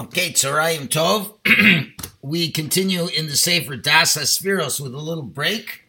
Okay, 0.00 0.30
Tzarayim 0.30 0.86
Tov. 0.86 1.34
we 2.22 2.52
continue 2.52 3.08
in 3.08 3.26
the 3.26 3.34
Sefer 3.34 3.74
Das 3.74 4.16
Aspiros 4.16 4.80
with 4.80 4.94
a 4.94 4.98
little 4.98 5.24
break. 5.24 5.86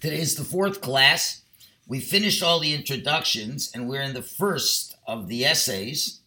Today 0.00 0.20
is 0.20 0.36
the 0.36 0.42
fourth 0.42 0.80
class. 0.80 1.42
We 1.86 2.00
finished 2.00 2.42
all 2.42 2.60
the 2.60 2.72
introductions 2.72 3.70
and 3.74 3.90
we're 3.90 4.00
in 4.00 4.14
the 4.14 4.22
first 4.22 4.96
of 5.06 5.28
the 5.28 5.44
essays. 5.44 6.20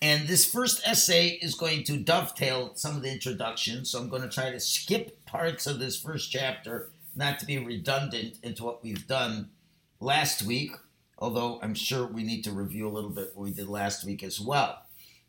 And 0.00 0.28
this 0.28 0.44
first 0.44 0.86
essay 0.86 1.40
is 1.42 1.56
going 1.56 1.82
to 1.84 1.96
dovetail 1.96 2.70
some 2.76 2.94
of 2.94 3.02
the 3.02 3.10
introductions. 3.10 3.90
So 3.90 3.98
I'm 3.98 4.08
going 4.08 4.22
to 4.22 4.28
try 4.28 4.52
to 4.52 4.60
skip 4.60 5.26
parts 5.26 5.66
of 5.66 5.80
this 5.80 6.00
first 6.00 6.30
chapter, 6.30 6.90
not 7.16 7.40
to 7.40 7.46
be 7.46 7.58
redundant 7.58 8.36
into 8.44 8.62
what 8.62 8.84
we've 8.84 9.08
done 9.08 9.50
last 9.98 10.42
week, 10.44 10.70
although 11.18 11.58
I'm 11.64 11.74
sure 11.74 12.06
we 12.06 12.22
need 12.22 12.44
to 12.44 12.52
review 12.52 12.86
a 12.86 12.94
little 12.94 13.10
bit 13.10 13.32
what 13.34 13.42
we 13.42 13.50
did 13.50 13.66
last 13.66 14.04
week 14.04 14.22
as 14.22 14.40
well. 14.40 14.81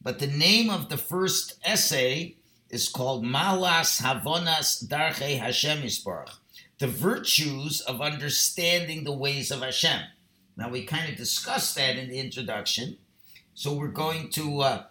But 0.03 0.19
the 0.19 0.27
name 0.27 0.69
of 0.69 0.89
the 0.89 0.97
first 0.97 1.57
essay 1.63 2.35
is 2.69 2.89
called 2.89 3.23
Malas 3.23 4.01
Havonas 4.01 4.85
Darche 4.85 5.39
Hashem 5.39 5.83
Yisbarach, 5.83 6.37
the 6.79 6.87
virtues 6.87 7.79
of 7.81 8.01
understanding 8.01 9.05
the 9.05 9.13
ways 9.13 9.49
of 9.49 9.61
Hashem. 9.61 10.01
Now, 10.57 10.69
we 10.69 10.83
kind 10.83 11.09
of 11.09 11.15
discussed 11.15 11.75
that 11.75 11.97
in 11.97 12.09
the 12.09 12.19
introduction, 12.19 12.97
so 13.53 13.73
we're 13.73 13.87
going 13.87 14.29
to 14.31 14.59
uh, 14.59 14.83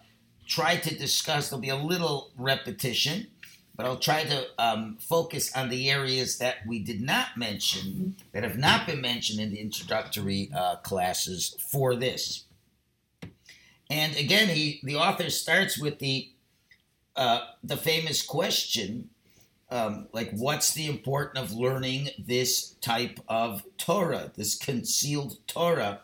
try 0.47 0.77
to 0.77 0.95
discuss, 0.95 1.49
there'll 1.49 1.61
be 1.61 1.69
a 1.69 1.75
little 1.75 2.31
repetition, 2.35 3.27
but 3.75 3.85
I'll 3.85 3.97
try 3.97 4.23
to 4.23 4.45
um, 4.57 4.97
focus 4.99 5.55
on 5.55 5.69
the 5.69 5.89
areas 5.89 6.37
that 6.39 6.65
we 6.67 6.79
did 6.79 7.01
not 7.01 7.37
mention, 7.37 8.15
that 8.31 8.43
have 8.43 8.57
not 8.57 8.87
been 8.87 9.01
mentioned 9.01 9.39
in 9.39 9.51
the 9.51 9.59
introductory 9.59 10.49
uh, 10.55 10.77
classes 10.77 11.55
for 11.71 11.95
this. 11.95 12.45
And 13.93 14.15
again, 14.15 14.49
he 14.49 14.79
the 14.81 14.95
author 14.95 15.29
starts 15.29 15.77
with 15.77 15.99
the 15.99 16.31
uh, 17.15 17.41
the 17.63 17.77
famous 17.77 18.23
question, 18.23 19.09
um, 19.69 20.07
like, 20.11 20.31
what's 20.31 20.73
the 20.73 20.87
importance 20.87 21.51
of 21.51 21.55
learning 21.55 22.09
this 22.17 22.71
type 22.81 23.19
of 23.27 23.63
Torah, 23.77 24.31
this 24.35 24.57
concealed 24.57 25.37
Torah, 25.45 26.01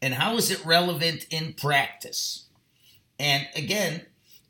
and 0.00 0.14
how 0.14 0.38
is 0.38 0.50
it 0.50 0.64
relevant 0.64 1.26
in 1.30 1.52
practice? 1.52 2.46
And 3.18 3.46
again, 3.54 4.06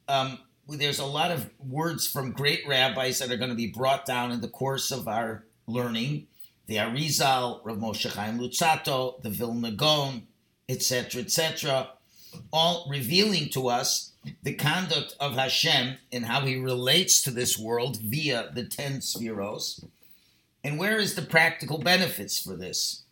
um, 0.06 0.39
there's 0.69 1.01
a 1.01 1.05
lot 1.05 1.33
of 1.33 1.51
words 1.59 2.06
from 2.06 2.31
great 2.31 2.62
rabbis 2.65 3.19
that 3.19 3.33
are 3.33 3.37
going 3.37 3.51
to 3.51 3.56
be 3.56 3.73
brought 3.73 4.06
down 4.06 4.31
in 4.31 4.41
the 4.41 4.47
course 4.47 4.93
of 4.93 5.09
our 5.09 5.47
learning. 5.67 6.29
The 6.67 6.77
Arizal, 6.77 7.61
Rav 7.65 7.79
Moshe 7.79 8.09
Chaim 8.15 8.39
Luzzatto, 8.39 9.21
the 9.23 9.31
Vilna 9.31 9.73
Gaon, 9.73 10.29
etc., 10.69 11.23
etc 11.23 11.89
all 12.53 12.87
revealing 12.91 13.48
to 13.51 13.69
us 13.69 14.12
the 14.43 14.55
conduct 14.55 15.15
of 15.21 15.34
Hashem 15.34 15.97
and 16.12 16.27
how 16.27 16.43
he 16.43 16.57
relates 16.57 17.23
to 17.23 17.31
this 17.31 17.59
world 17.59 17.98
via 18.01 18.51
the 18.53 18.65
ten 18.65 18.98
spheros. 18.98 19.84
And 20.65 20.79
where 20.79 20.99
is 20.99 21.15
the 21.15 21.23
practical 21.23 21.79
benefits 21.79 22.41
for 22.41 22.56
this? 22.56 23.05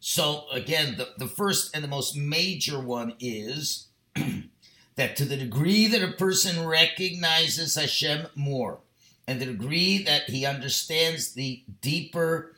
So, 0.00 0.44
again, 0.52 0.94
the, 0.96 1.08
the 1.18 1.26
first 1.26 1.74
and 1.74 1.82
the 1.82 1.88
most 1.88 2.16
major 2.16 2.80
one 2.80 3.14
is 3.18 3.88
that 4.96 5.16
to 5.16 5.24
the 5.24 5.36
degree 5.36 5.86
that 5.88 6.02
a 6.02 6.12
person 6.12 6.66
recognizes 6.66 7.74
Hashem 7.74 8.28
more, 8.34 8.78
and 9.26 9.40
the 9.40 9.46
degree 9.46 10.02
that 10.04 10.30
he 10.30 10.46
understands 10.46 11.32
the 11.32 11.62
deeper 11.80 12.54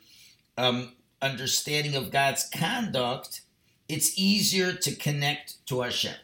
um, 0.57 0.93
understanding 1.21 1.95
of 1.95 2.11
God's 2.11 2.47
conduct, 2.47 3.41
it's 3.91 4.17
easier 4.17 4.71
to 4.71 4.95
connect 4.95 5.65
to 5.67 5.81
Hashem. 5.81 6.15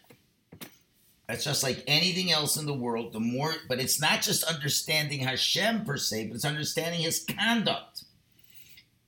It's 1.30 1.44
just 1.44 1.64
like 1.64 1.84
anything 1.86 2.32
else 2.32 2.56
in 2.56 2.66
the 2.66 2.74
world. 2.74 3.12
The 3.12 3.20
more, 3.20 3.54
but 3.68 3.82
it's 3.82 4.00
not 4.00 4.22
just 4.22 4.46
understanding 4.46 5.20
Hashem 5.20 5.84
per 5.84 5.98
se, 5.98 6.28
but 6.28 6.36
it's 6.36 6.46
understanding 6.46 7.02
His 7.02 7.26
conduct, 7.26 8.06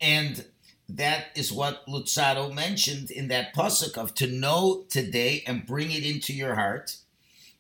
and 0.02 0.46
that 0.90 1.28
is 1.36 1.53
what 1.53 1.86
Luzzatto 1.88 2.53
mentioned 2.53 3.12
in 3.12 3.30
that 3.30 3.56
pasuk 3.56 3.98
of 3.98 4.14
to 4.16 4.28
know 4.28 4.84
today 4.90 5.44
and 5.48 5.66
bring 5.66 5.92
it 5.92 6.03
into 6.03 6.34
your 6.34 6.56
heart. 6.56 6.98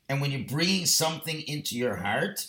And 0.09 0.19
when 0.19 0.31
you're 0.31 0.49
bringing 0.49 0.87
something 0.87 1.41
into 1.41 1.77
your 1.77 1.97
heart, 1.97 2.47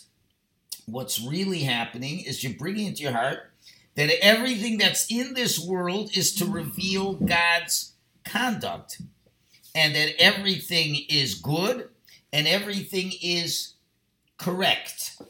what's 0.87 1.21
really 1.21 1.59
happening 1.59 2.21
is 2.21 2.43
you're 2.43 2.57
bringing 2.57 2.87
into 2.87 3.03
your 3.03 3.11
heart 3.13 3.51
that 3.95 4.11
everything 4.21 4.79
that's 4.79 5.09
in 5.11 5.35
this 5.35 5.59
world 5.59 6.09
is 6.17 6.33
to 6.35 6.45
reveal 6.45 7.13
God's 7.13 7.91
conduct 8.25 9.01
and 9.73 9.95
that 9.95 10.21
everything 10.21 10.97
is 11.09 11.35
good 11.35 11.89
and 12.33 12.47
everything 12.47 13.11
is 13.21 13.73
correct. 14.37 15.21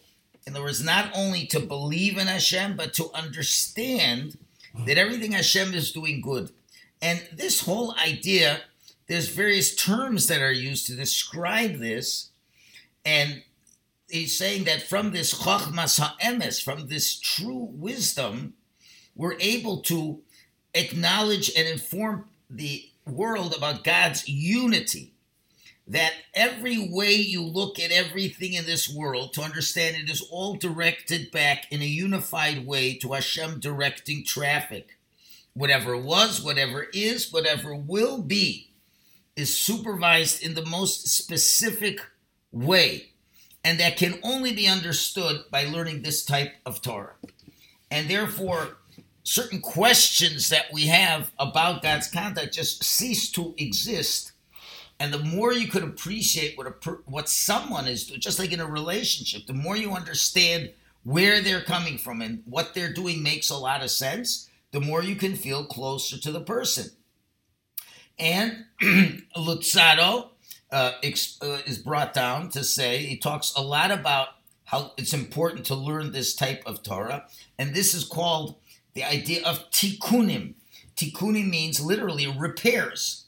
In 0.46 0.54
other 0.56 0.64
words, 0.64 0.84
not 0.84 1.12
only 1.16 1.46
to 1.48 1.60
believe 1.60 2.18
in 2.18 2.28
Hashem, 2.28 2.76
but 2.76 2.94
to 2.96 3.12
understand 3.14 4.38
that 4.86 4.98
everything 4.98 5.34
Hashem 5.34 5.74
is 5.74 5.92
doing 5.92 6.22
good. 6.22 6.52
And 7.02 7.28
this 7.32 7.62
whole 7.62 7.96
idea, 7.98 8.62
there's 9.08 9.30
various 9.30 9.76
terms 9.76 10.28
that 10.28 10.42
are 10.42 10.52
used 10.52 10.88
to 10.88 10.96
describe 10.96 11.80
this. 11.80 12.30
And 13.06 13.44
he's 14.10 14.38
saying 14.38 14.66
that 14.66 14.84
from 14.84 15.12
this 15.12 15.34
chokhmas 15.34 16.00
ha'emes, 16.00 16.62
from 16.62 16.88
this 16.88 17.20
true 17.20 17.70
wisdom, 17.72 18.54
we're 19.16 19.40
able 19.40 19.82
to 19.82 20.22
acknowledge 20.74 21.52
and 21.56 21.68
inform 21.68 22.26
the 22.52 22.90
world 23.06 23.56
about 23.56 23.84
God's 23.84 24.28
unity. 24.28 25.14
That 25.88 26.14
every 26.34 26.78
way 26.90 27.14
you 27.14 27.42
look 27.42 27.80
at 27.80 27.92
everything 27.92 28.54
in 28.54 28.66
this 28.66 28.94
world 28.94 29.34
to 29.34 29.42
understand 29.42 29.98
it 29.98 30.10
is 30.10 30.22
all 30.32 30.56
directed 30.56 31.32
back 31.32 31.66
in 31.72 31.82
a 31.82 31.86
unified 31.86 32.66
way 32.66 32.94
to 33.00 33.14
Hashem 33.14 33.60
directing 33.60 34.24
traffic. 34.24 34.98
Whatever 35.54 35.98
was, 35.98 36.42
whatever 36.42 36.88
is, 36.94 37.34
whatever 37.34 37.76
will 37.76 38.22
be 38.22 38.70
is 39.36 39.58
supervised 39.58 40.44
in 40.44 40.54
the 40.54 40.66
most 40.66 41.08
specific 41.08 42.00
way. 42.52 43.12
And 43.64 43.80
that 43.80 43.98
can 43.98 44.20
only 44.24 44.54
be 44.54 44.68
understood 44.68 45.44
by 45.52 45.66
learning 45.66 46.02
this 46.02 46.24
type 46.24 46.54
of 46.66 46.82
Torah. 46.82 47.16
And 47.90 48.10
therefore, 48.10 48.78
certain 49.24 49.62
questions 49.62 50.50
that 50.50 50.72
we 50.74 50.88
have 50.88 51.32
about 51.38 51.82
God's 51.82 52.08
conduct 52.08 52.54
just 52.54 52.84
cease 52.84 53.30
to 53.32 53.54
exist. 53.58 54.32
And 55.00 55.14
the 55.14 55.20
more 55.20 55.52
you 55.52 55.68
could 55.68 55.84
appreciate 55.84 56.58
what 56.58 56.68
a 56.68 56.92
what 57.06 57.28
someone 57.28 57.88
is 57.88 58.06
doing, 58.06 58.20
just 58.20 58.40
like 58.40 58.52
in 58.52 58.60
a 58.60 58.68
relationship, 58.68 59.48
the 59.48 59.54
more 59.54 59.76
you 59.76 59.92
understand 59.92 60.72
where 61.04 61.42
they're 61.42 61.64
coming 61.64 61.98
from 61.98 62.22
and 62.22 62.44
what 62.46 62.74
they're 62.74 62.94
doing 62.94 63.24
makes 63.24 63.50
a 63.50 63.58
lot 63.58 63.82
of 63.82 63.90
sense, 63.90 64.50
the 64.72 64.80
more 64.80 65.04
you 65.04 65.16
can 65.16 65.36
feel 65.36 65.66
closer 65.66 66.20
to 66.20 66.32
the 66.32 66.42
person. 66.42 66.92
And 68.20 68.66
Luzzatto 69.36 70.30
uh, 70.72 70.92
uh, 71.02 71.58
is 71.66 71.78
brought 71.80 72.14
down 72.14 72.50
to 72.50 72.64
say, 72.64 73.00
he 73.00 73.18
talks 73.18 73.54
a 73.56 73.62
lot 73.62 73.92
about 73.92 74.30
how 74.66 74.94
it's 74.98 75.14
important 75.14 75.66
to 75.66 75.76
learn 75.76 76.12
this 76.12 76.36
type 76.36 76.62
of 76.66 76.84
Torah. 76.84 77.26
And 77.58 77.74
this 77.74 77.94
is 77.94 78.04
called 78.06 78.56
the 78.94 79.04
idea 79.04 79.46
of 79.46 79.70
tikkunim. 79.72 80.56
Tikkunim 80.96 81.50
means 81.50 81.80
literally 81.80 82.28
repairs. 82.28 83.26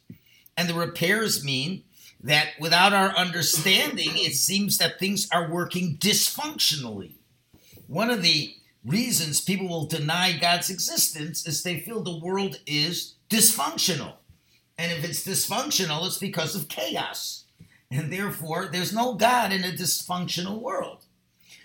And 0.56 0.70
the 0.70 0.74
repairs 0.74 1.44
mean 1.44 1.84
that 2.22 2.50
without 2.60 2.94
our 2.94 3.10
understanding, 3.10 4.12
it 4.14 4.34
seems 4.34 4.78
that 4.78 5.00
things 5.00 5.28
are 5.32 5.50
working 5.50 5.98
dysfunctionally. 5.98 7.14
One 7.88 8.10
of 8.10 8.24
the 8.24 8.56
reasons 8.86 9.42
people 9.42 9.68
will 9.68 9.86
deny 9.86 10.38
God's 10.38 10.70
existence 10.70 11.48
is 11.48 11.64
they 11.64 11.80
feel 11.80 12.02
the 12.02 12.20
world 12.20 12.60
is 12.66 13.16
dysfunctional. 13.30 14.14
And 14.78 14.92
if 14.92 15.04
it's 15.04 15.26
dysfunctional, 15.26 16.06
it's 16.06 16.18
because 16.18 16.56
of 16.56 16.68
chaos. 16.68 17.46
And 17.92 18.12
therefore, 18.12 18.70
there's 18.72 18.94
no 18.94 19.14
God 19.14 19.52
in 19.52 19.64
a 19.64 19.68
dysfunctional 19.68 20.60
world. 20.60 21.06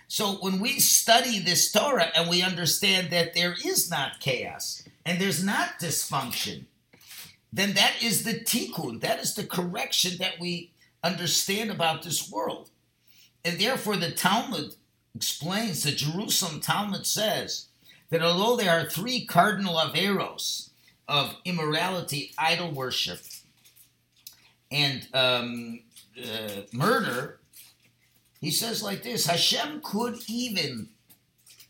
So 0.09 0.33
when 0.41 0.59
we 0.59 0.79
study 0.79 1.37
this 1.37 1.71
Torah 1.71 2.11
and 2.15 2.27
we 2.27 2.41
understand 2.41 3.11
that 3.11 3.35
there 3.35 3.55
is 3.63 3.91
not 3.91 4.19
chaos 4.19 4.83
and 5.05 5.21
there's 5.21 5.43
not 5.43 5.79
dysfunction, 5.79 6.63
then 7.53 7.73
that 7.73 7.93
is 8.01 8.23
the 8.23 8.33
tikkun, 8.33 9.01
that 9.01 9.19
is 9.19 9.35
the 9.35 9.45
correction 9.45 10.17
that 10.17 10.39
we 10.39 10.71
understand 11.03 11.69
about 11.69 12.01
this 12.01 12.29
world. 12.29 12.71
And 13.45 13.59
therefore, 13.59 13.97
the 13.97 14.09
Talmud 14.11 14.73
explains, 15.15 15.83
the 15.83 15.91
Jerusalem 15.91 16.59
Talmud 16.59 17.05
says 17.05 17.67
that 18.09 18.23
although 18.23 18.57
there 18.57 18.71
are 18.71 18.89
three 18.89 19.25
cardinal 19.25 19.75
averos 19.75 20.69
of 21.07 21.35
immorality, 21.45 22.33
idol 22.35 22.71
worship, 22.71 23.19
and 24.71 25.07
um, 25.13 25.81
uh, 26.19 26.61
murder, 26.73 27.38
he 28.39 28.51
says 28.51 28.83
like 28.83 29.03
this 29.03 29.25
Hashem 29.25 29.81
could 29.83 30.19
even 30.27 30.89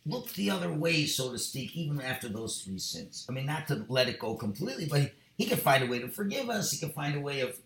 look 0.05 0.33
the 0.33 0.49
other 0.49 0.71
way, 0.71 1.05
so 1.05 1.31
to 1.31 1.39
speak, 1.39 1.75
even 1.75 2.01
after 2.01 2.29
those 2.29 2.61
three 2.61 2.79
sins. 2.79 3.25
I 3.29 3.31
mean, 3.31 3.45
not 3.45 3.67
to 3.67 3.85
let 3.89 4.09
it 4.09 4.19
go 4.19 4.35
completely, 4.35 4.85
but 4.85 5.11
he, 5.37 5.45
could 5.45 5.59
find 5.59 5.83
a 5.83 5.87
way 5.87 5.99
to 5.99 6.09
forgive 6.09 6.49
us. 6.49 6.71
He 6.71 6.77
could 6.79 6.93
find 6.93 7.15
a 7.15 7.19
way 7.19 7.41
of 7.41 7.57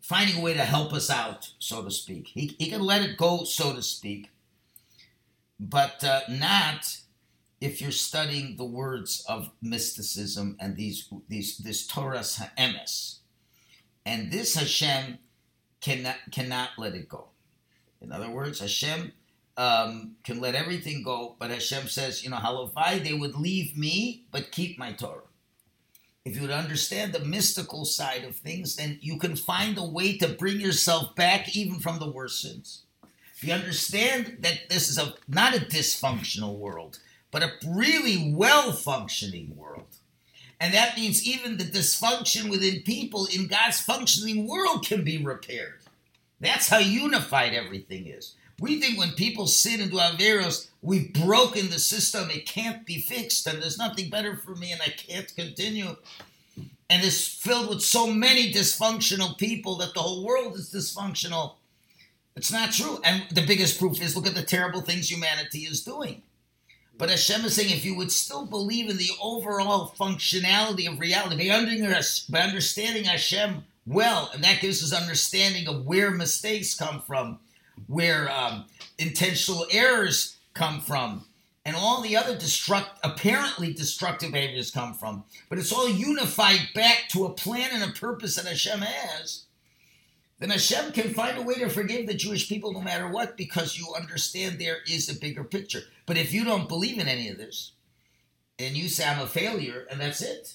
finding 0.00 0.38
a 0.38 0.40
way 0.40 0.54
to 0.54 0.64
help 0.64 0.92
us 0.92 1.10
out, 1.10 1.50
so 1.58 1.82
to 1.82 1.90
speak. 1.90 2.28
He, 2.28 2.54
he 2.58 2.70
can 2.70 2.82
let 2.82 3.02
it 3.02 3.16
go, 3.16 3.44
so 3.44 3.74
to 3.74 3.82
speak, 3.82 4.30
but 5.58 6.02
uh, 6.04 6.20
not 6.28 6.98
if 7.60 7.80
you're 7.80 7.90
studying 7.90 8.56
the 8.56 8.64
words 8.64 9.24
of 9.28 9.50
mysticism 9.60 10.56
and 10.60 10.76
these 10.76 11.08
these 11.28 11.58
this 11.58 11.86
Torah's 11.86 12.36
ha'emes. 12.36 13.18
And 14.06 14.30
this 14.30 14.54
Hashem 14.54 15.18
cannot 15.80 16.16
cannot 16.30 16.70
let 16.78 16.94
it 16.94 17.08
go. 17.08 17.28
In 18.00 18.12
other 18.12 18.30
words, 18.30 18.60
Hashem 18.60 19.12
um, 19.56 20.16
can 20.22 20.40
let 20.40 20.54
everything 20.54 21.02
go, 21.02 21.36
but 21.38 21.50
Hashem 21.50 21.88
says, 21.88 22.22
you 22.22 22.30
know, 22.30 22.36
halavai, 22.36 23.02
they 23.02 23.12
would 23.12 23.34
leave 23.34 23.76
me, 23.76 24.24
but 24.30 24.52
keep 24.52 24.78
my 24.78 24.92
Torah. 24.92 25.22
If 26.24 26.36
you 26.36 26.42
would 26.42 26.50
understand 26.50 27.12
the 27.12 27.24
mystical 27.24 27.84
side 27.84 28.24
of 28.24 28.36
things, 28.36 28.76
then 28.76 28.98
you 29.00 29.18
can 29.18 29.34
find 29.34 29.78
a 29.78 29.82
way 29.82 30.16
to 30.18 30.28
bring 30.28 30.60
yourself 30.60 31.16
back 31.16 31.56
even 31.56 31.80
from 31.80 31.98
the 31.98 32.10
worst 32.10 32.40
sins. 32.40 32.82
If 33.34 33.44
you 33.44 33.54
understand 33.54 34.38
that 34.40 34.68
this 34.68 34.88
is 34.88 34.98
a 34.98 35.14
not 35.26 35.56
a 35.56 35.60
dysfunctional 35.60 36.58
world, 36.58 36.98
but 37.30 37.42
a 37.42 37.52
really 37.66 38.32
well 38.34 38.72
functioning 38.72 39.56
world. 39.56 39.96
And 40.60 40.74
that 40.74 40.96
means 40.96 41.24
even 41.26 41.56
the 41.56 41.64
dysfunction 41.64 42.50
within 42.50 42.82
people 42.82 43.26
in 43.26 43.46
God's 43.46 43.80
functioning 43.80 44.48
world 44.48 44.84
can 44.84 45.04
be 45.04 45.18
repaired. 45.24 45.80
That's 46.40 46.68
how 46.68 46.78
unified 46.78 47.54
everything 47.54 48.06
is. 48.06 48.34
We 48.60 48.80
think 48.80 48.98
when 48.98 49.12
people 49.12 49.46
sin 49.46 49.80
into 49.80 49.96
Averos, 49.96 50.68
we've 50.82 51.12
broken 51.12 51.70
the 51.70 51.78
system, 51.78 52.28
it 52.30 52.46
can't 52.46 52.84
be 52.84 53.00
fixed, 53.00 53.46
and 53.46 53.62
there's 53.62 53.78
nothing 53.78 54.10
better 54.10 54.36
for 54.36 54.56
me, 54.56 54.72
and 54.72 54.82
I 54.82 54.88
can't 54.88 55.32
continue. 55.34 55.96
And 56.90 57.04
it's 57.04 57.26
filled 57.26 57.68
with 57.68 57.82
so 57.82 58.06
many 58.08 58.52
dysfunctional 58.52 59.38
people 59.38 59.76
that 59.76 59.94
the 59.94 60.00
whole 60.00 60.24
world 60.24 60.56
is 60.56 60.72
dysfunctional. 60.72 61.54
It's 62.34 62.50
not 62.50 62.72
true. 62.72 62.98
And 63.04 63.24
the 63.30 63.46
biggest 63.46 63.78
proof 63.78 64.00
is 64.00 64.16
look 64.16 64.26
at 64.26 64.34
the 64.34 64.42
terrible 64.42 64.80
things 64.80 65.10
humanity 65.10 65.60
is 65.60 65.82
doing. 65.82 66.22
But 66.96 67.10
Hashem 67.10 67.44
is 67.44 67.54
saying 67.54 67.70
if 67.70 67.84
you 67.84 67.94
would 67.94 68.10
still 68.10 68.46
believe 68.46 68.88
in 68.90 68.96
the 68.96 69.10
overall 69.22 69.94
functionality 69.98 70.90
of 70.90 70.98
reality, 70.98 71.48
by 72.28 72.40
understanding 72.40 73.04
Hashem 73.04 73.64
well, 73.88 74.30
and 74.34 74.44
that 74.44 74.60
gives 74.60 74.82
us 74.82 74.98
understanding 74.98 75.66
of 75.66 75.86
where 75.86 76.10
mistakes 76.10 76.74
come 76.74 77.00
from, 77.00 77.38
where 77.86 78.30
um, 78.30 78.66
intentional 78.98 79.66
errors 79.70 80.36
come 80.54 80.80
from, 80.80 81.24
and 81.64 81.74
all 81.74 82.02
the 82.02 82.16
other 82.16 82.36
destruct, 82.36 82.88
apparently 83.02 83.72
destructive 83.72 84.32
behaviors 84.32 84.70
come 84.70 84.94
from. 84.94 85.24
But 85.48 85.58
it's 85.58 85.72
all 85.72 85.88
unified 85.88 86.68
back 86.74 87.08
to 87.10 87.24
a 87.24 87.32
plan 87.32 87.70
and 87.72 87.82
a 87.82 87.92
purpose 87.92 88.36
that 88.36 88.46
Hashem 88.46 88.80
has. 88.80 89.44
Then 90.38 90.50
Hashem 90.50 90.92
can 90.92 91.14
find 91.14 91.36
a 91.36 91.42
way 91.42 91.54
to 91.54 91.68
forgive 91.68 92.06
the 92.06 92.14
Jewish 92.14 92.48
people 92.48 92.72
no 92.72 92.80
matter 92.80 93.08
what 93.08 93.36
because 93.36 93.78
you 93.78 93.92
understand 93.96 94.58
there 94.58 94.78
is 94.88 95.08
a 95.08 95.18
bigger 95.18 95.44
picture. 95.44 95.82
But 96.06 96.16
if 96.16 96.32
you 96.32 96.44
don't 96.44 96.68
believe 96.68 96.98
in 96.98 97.08
any 97.08 97.28
of 97.28 97.38
this, 97.38 97.72
and 98.58 98.76
you 98.76 98.88
say 98.88 99.04
I'm 99.04 99.20
a 99.20 99.26
failure 99.26 99.86
and 99.90 100.00
that's 100.00 100.22
it, 100.22 100.54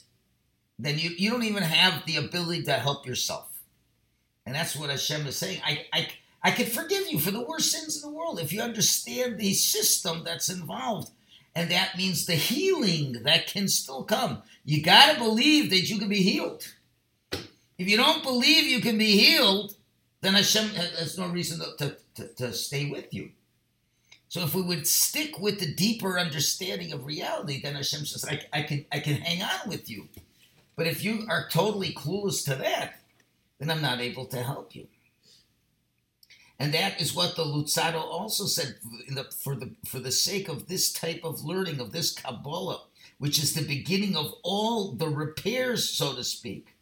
then 0.80 0.98
you, 0.98 1.12
you 1.12 1.30
don't 1.30 1.44
even 1.44 1.64
have 1.64 2.06
the 2.06 2.18
ability 2.18 2.64
to 2.64 2.74
help 2.74 3.06
yourself. 3.06 3.62
And 4.46 4.56
that's 4.56 4.76
what 4.76 4.90
Hashem 4.90 5.26
is 5.28 5.38
saying. 5.38 5.62
I, 5.66 5.86
I, 5.94 6.08
I 6.44 6.52
could 6.52 6.68
forgive 6.68 7.08
you 7.10 7.20
for 7.20 7.32
the 7.32 7.46
worst 7.46 7.72
sins 7.72 8.04
in 8.04 8.10
the 8.10 8.16
world 8.16 8.40
if 8.40 8.52
you 8.52 8.62
understand 8.62 9.38
the 9.38 9.54
system 9.54 10.24
that's 10.24 10.50
involved. 10.50 11.12
And 11.56 11.70
that 11.72 11.98
means 11.98 12.26
the 12.26 12.34
healing 12.34 13.24
that 13.24 13.48
can 13.48 13.68
still 13.68 14.04
come. 14.04 14.42
You 14.66 14.82
got 14.82 15.14
to 15.14 15.20
believe 15.20 15.70
that 15.70 15.90
you 15.90 16.00
can 16.00 16.10
be 16.10 16.24
healed. 16.24 16.68
If 17.78 17.88
you 17.88 17.98
don't 17.98 18.24
believe 18.24 18.66
you 18.66 18.82
can 18.82 18.98
be 18.98 19.18
healed, 19.18 19.76
then 20.22 20.34
Hashem 20.34 20.72
uh, 20.72 21.00
has 21.00 21.18
no 21.18 21.28
reason 21.28 21.60
to, 21.78 21.98
to, 22.16 22.28
to, 22.36 22.54
stay 22.54 22.90
with 22.90 23.14
you. 23.14 23.32
So 24.30 24.42
if 24.42 24.56
we 24.56 24.62
would 24.62 24.88
stick 24.88 25.38
with 25.40 25.60
the 25.60 25.74
deeper 25.74 26.18
understanding 26.18 26.92
of 26.92 27.06
reality, 27.06 27.62
then 27.62 27.76
Hashem 27.76 28.06
says, 28.06 28.26
I, 28.26 28.42
I, 28.52 28.64
can, 28.64 28.86
I 28.92 29.00
can 29.00 29.16
hang 29.16 29.44
on 29.44 29.70
with 29.70 29.90
you. 29.90 30.08
But 30.76 30.88
if 30.88 31.04
you 31.04 31.26
are 31.30 31.48
totally 31.50 31.94
clueless 31.94 32.44
to 32.46 32.56
that, 32.56 33.00
then 33.60 33.70
I'm 33.70 33.82
not 33.82 34.02
able 34.02 34.26
to 34.26 34.44
help 34.44 34.76
you. 34.76 34.88
And 36.60 36.74
that 36.74 37.02
is 37.02 37.16
what 37.16 37.36
the 37.36 37.44
Luzzatto 37.44 38.00
also 38.00 38.46
said 38.46 38.76
the, 39.10 39.26
for, 39.26 39.56
the, 39.56 39.72
for 39.86 40.00
the 40.00 40.12
sake 40.12 40.48
of 40.48 40.68
this 40.68 40.94
type 40.94 41.22
of 41.24 41.44
learning, 41.44 41.80
of 41.80 41.92
this 41.92 42.12
Kabbalah, 42.12 42.84
which 43.18 43.42
is 43.42 43.54
the 43.54 43.66
beginning 43.66 44.16
of 44.16 44.34
all 44.44 44.92
the 44.92 45.10
repairs, 45.10 45.90
so 45.90 46.16
to 46.16 46.24
speak. 46.24 46.76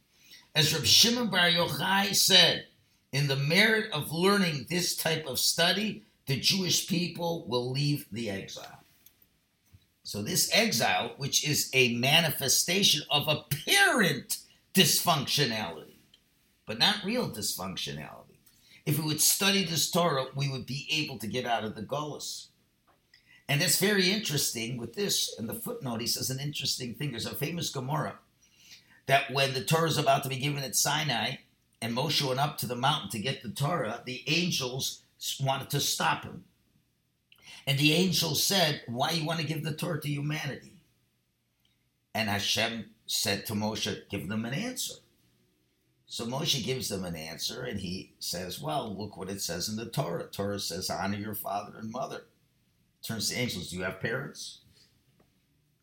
As 0.54 0.74
Reb 0.74 0.86
Shimon 0.86 1.30
Bar 1.30 1.50
Yochai 1.50 2.14
said, 2.14 2.66
in 3.12 3.28
the 3.28 3.36
merit 3.36 3.92
of 3.92 4.12
learning 4.12 4.68
this 4.70 4.96
type 4.96 5.26
of 5.26 5.40
study, 5.40 6.04
the 6.28 6.40
Jewish 6.40 6.88
people 6.88 7.46
will 7.48 7.72
leave 7.72 8.06
the 8.12 8.30
exile. 8.30 8.81
So, 10.03 10.21
this 10.21 10.50
exile, 10.53 11.13
which 11.18 11.48
is 11.48 11.69
a 11.74 11.95
manifestation 11.95 13.03
of 13.09 13.27
apparent 13.27 14.38
dysfunctionality, 14.74 15.98
but 16.65 16.80
not 16.80 17.03
real 17.06 17.30
dysfunctionality. 17.30 18.39
If 18.86 18.98
we 18.98 19.06
would 19.06 19.21
study 19.21 19.63
this 19.63 19.92
Torah, 19.92 20.25
we 20.36 20.50
would 20.50 20.65
be 20.65 20.88
able 20.92 21.19
to 21.19 21.27
get 21.27 21.45
out 21.45 21.63
of 21.63 21.75
the 21.75 21.83
Golas. 21.83 22.48
And 23.48 23.62
that's 23.62 23.80
very 23.80 24.09
interesting 24.09 24.77
with 24.77 24.94
this. 24.94 25.36
In 25.38 25.48
the 25.48 25.53
footnote, 25.53 26.01
he 26.01 26.07
says 26.07 26.30
an 26.30 26.39
interesting 26.39 26.95
thing. 26.95 27.12
There's 27.12 27.25
a 27.25 27.36
famous 27.36 27.69
Gemara 27.69 28.18
that 29.07 29.31
when 29.31 29.54
the 29.54 29.63
Torah 29.63 29.89
is 29.89 29.97
about 29.97 30.24
to 30.24 30.30
be 30.30 30.38
given 30.38 30.63
at 30.63 30.75
Sinai, 30.75 31.36
and 31.81 31.95
Moshe 31.95 32.25
went 32.25 32.39
up 32.39 32.57
to 32.59 32.65
the 32.65 32.75
mountain 32.75 33.09
to 33.09 33.19
get 33.19 33.44
the 33.44 33.50
Torah, 33.50 34.04
the 34.06 34.24
angels 34.27 35.01
wanted 35.44 35.69
to 35.71 35.80
stop 35.80 36.24
him. 36.24 36.45
And 37.68 37.77
the 37.77 37.94
angel 37.94 38.36
said, 38.36 38.81
Why 38.88 39.12
you 39.12 39.25
want 39.25 39.39
to 39.39 39.45
give 39.45 39.63
the 39.63 39.74
Torah 39.74 40.01
to 40.01 40.09
humanity? 40.09 40.74
And 42.13 42.30
Hashem 42.30 42.92
said 43.06 43.45
to 43.45 43.53
Moshe, 43.53 44.09
Give 44.09 44.27
them 44.27 44.45
an 44.45 44.53
answer. 44.53 44.95
So 46.06 46.25
Moshe 46.25 46.63
gives 46.63 46.89
them 46.89 47.06
an 47.06 47.15
answer 47.15 47.63
and 47.63 47.80
he 47.80 48.13
says, 48.19 48.59
Well, 48.59 48.95
look 48.98 49.15
what 49.15 49.30
it 49.30 49.42
says 49.42 49.69
in 49.69 49.77
the 49.77 49.86
Torah. 49.86 50.25
Torah 50.25 50.59
says, 50.59 50.89
Honor 50.89 51.18
your 51.18 51.36
father 51.36 51.77
and 51.77 51.92
mother. 51.92 52.25
Turns 53.06 53.30
to 53.30 53.36
angels, 53.36 53.69
Do 53.69 53.77
you 53.77 53.83
have 53.83 54.01
parents? 54.01 54.59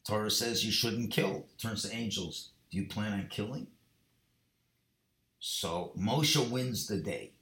Torah 0.06 0.30
says 0.30 0.64
you 0.64 0.72
shouldn't 0.72 1.10
kill. 1.10 1.46
Turns 1.58 1.82
to 1.82 1.94
angels, 1.94 2.50
Do 2.70 2.78
you 2.78 2.86
plan 2.86 3.12
on 3.12 3.28
killing? 3.28 3.66
So 5.38 5.92
Moshe 5.98 6.50
wins 6.50 6.86
the 6.86 6.98
day. 6.98 7.32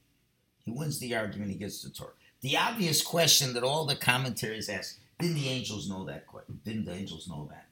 He 0.65 0.71
wins 0.71 0.99
the 0.99 1.15
argument, 1.15 1.53
he 1.53 1.57
gets 1.57 1.83
the 1.83 1.91
Torah. 1.91 2.13
The 2.47 2.59
obvious 2.59 3.03
question 3.03 3.55
that 3.55 3.65
all 3.65 3.87
the 3.87 3.97
commentaries 3.97 4.69
ask 4.69 5.01
didn't 5.19 5.35
the 5.35 5.49
angels 5.49 5.91
know 5.91 6.05
that? 6.05 6.27
Didn't 6.65 6.85
the 6.85 6.93
angels 6.93 7.27
know 7.27 7.49
that? 7.51 7.67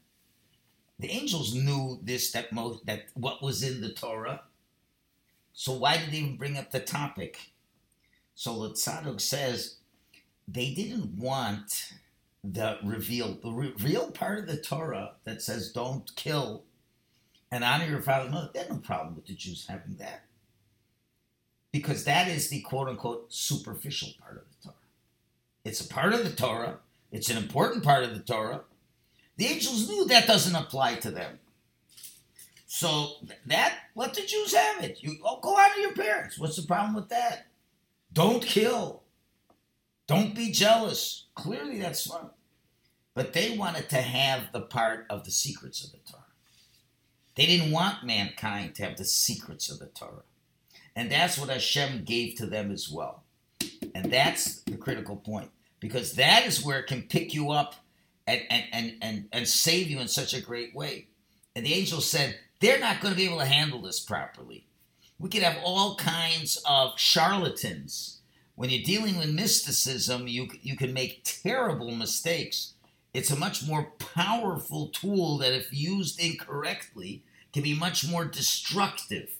The 0.98 1.12
angels 1.12 1.54
knew 1.54 2.00
this 2.02 2.32
that 2.32 2.52
mo- 2.52 2.80
that 2.84 3.04
what 3.14 3.40
was 3.40 3.62
in 3.62 3.80
the 3.80 3.92
Torah. 3.92 4.42
So 5.52 5.74
why 5.74 5.98
did 5.98 6.10
they 6.10 6.16
even 6.16 6.36
bring 6.36 6.58
up 6.58 6.72
the 6.72 6.80
topic? 6.80 7.52
So 8.34 8.52
Lutzadok 8.52 9.20
says 9.20 9.76
they 10.48 10.74
didn't 10.74 11.18
want 11.18 11.92
the 12.42 12.78
reveal 12.82 13.38
the 13.40 13.52
re- 13.52 13.74
real 13.80 14.10
part 14.10 14.40
of 14.40 14.48
the 14.48 14.56
Torah 14.56 15.12
that 15.22 15.40
says 15.40 15.70
don't 15.70 16.10
kill 16.16 16.64
and 17.52 17.62
honor 17.62 17.86
your 17.86 18.02
father 18.02 18.24
and 18.24 18.34
mother. 18.34 18.50
They 18.52 18.58
had 18.58 18.70
no 18.70 18.78
problem 18.78 19.14
with 19.14 19.26
the 19.26 19.36
Jews 19.36 19.66
having 19.68 19.98
that 19.98 20.24
because 21.74 22.04
that 22.04 22.28
is 22.28 22.50
the 22.50 22.60
quote 22.60 22.88
unquote 22.88 23.26
superficial 23.34 24.10
part 24.20 24.36
of 24.36 24.44
the 24.48 24.68
Torah. 24.68 24.76
It's 25.64 25.80
a 25.80 25.88
part 25.88 26.14
of 26.14 26.22
the 26.22 26.30
Torah, 26.30 26.78
it's 27.10 27.28
an 27.28 27.36
important 27.36 27.82
part 27.82 28.04
of 28.04 28.14
the 28.14 28.20
Torah. 28.20 28.60
The 29.38 29.46
angels 29.46 29.88
knew 29.88 30.06
that 30.06 30.28
doesn't 30.28 30.54
apply 30.54 30.94
to 30.96 31.10
them. 31.10 31.40
So 32.68 33.14
that 33.46 33.76
let 33.96 34.14
the 34.14 34.20
Jews 34.20 34.54
have 34.54 34.84
it. 34.84 35.02
You 35.02 35.16
oh, 35.24 35.40
go 35.40 35.58
out 35.58 35.72
of 35.72 35.78
your 35.78 35.94
parents. 35.94 36.38
What's 36.38 36.54
the 36.54 36.62
problem 36.62 36.94
with 36.94 37.08
that? 37.08 37.46
Don't 38.12 38.44
kill. 38.44 39.02
Don't 40.06 40.32
be 40.32 40.52
jealous. 40.52 41.24
Clearly 41.34 41.80
that's 41.80 42.06
fun. 42.06 42.30
But 43.14 43.32
they 43.32 43.58
wanted 43.58 43.88
to 43.88 44.00
have 44.00 44.52
the 44.52 44.60
part 44.60 45.06
of 45.10 45.24
the 45.24 45.32
secrets 45.32 45.84
of 45.84 45.90
the 45.90 45.98
Torah. 46.08 46.22
They 47.34 47.46
didn't 47.46 47.72
want 47.72 48.04
mankind 48.04 48.76
to 48.76 48.84
have 48.84 48.96
the 48.96 49.04
secrets 49.04 49.68
of 49.68 49.80
the 49.80 49.86
Torah. 49.86 50.22
And 50.96 51.10
that's 51.10 51.38
what 51.38 51.50
Hashem 51.50 52.04
gave 52.04 52.36
to 52.36 52.46
them 52.46 52.70
as 52.70 52.88
well. 52.90 53.24
And 53.94 54.12
that's 54.12 54.62
the 54.62 54.76
critical 54.76 55.16
point. 55.16 55.50
Because 55.80 56.12
that 56.12 56.46
is 56.46 56.64
where 56.64 56.78
it 56.78 56.86
can 56.86 57.02
pick 57.02 57.34
you 57.34 57.50
up 57.50 57.74
and, 58.26 58.40
and, 58.48 58.64
and, 58.72 58.92
and, 59.02 59.28
and 59.32 59.48
save 59.48 59.90
you 59.90 60.00
in 60.00 60.08
such 60.08 60.32
a 60.32 60.40
great 60.40 60.74
way. 60.74 61.08
And 61.54 61.66
the 61.66 61.74
angel 61.74 62.00
said, 62.00 62.38
they're 62.60 62.80
not 62.80 63.00
going 63.00 63.12
to 63.12 63.18
be 63.18 63.26
able 63.26 63.38
to 63.38 63.44
handle 63.44 63.82
this 63.82 64.00
properly. 64.00 64.66
We 65.18 65.28
could 65.28 65.42
have 65.42 65.58
all 65.62 65.96
kinds 65.96 66.62
of 66.66 66.98
charlatans. 66.98 68.20
When 68.54 68.70
you're 68.70 68.82
dealing 68.82 69.18
with 69.18 69.28
mysticism, 69.28 70.26
you, 70.26 70.48
you 70.62 70.76
can 70.76 70.92
make 70.92 71.24
terrible 71.24 71.90
mistakes. 71.90 72.74
It's 73.12 73.30
a 73.30 73.36
much 73.36 73.66
more 73.66 73.92
powerful 73.98 74.88
tool 74.88 75.38
that, 75.38 75.52
if 75.52 75.72
used 75.72 76.20
incorrectly, 76.20 77.22
can 77.52 77.62
be 77.62 77.74
much 77.74 78.08
more 78.08 78.24
destructive 78.24 79.36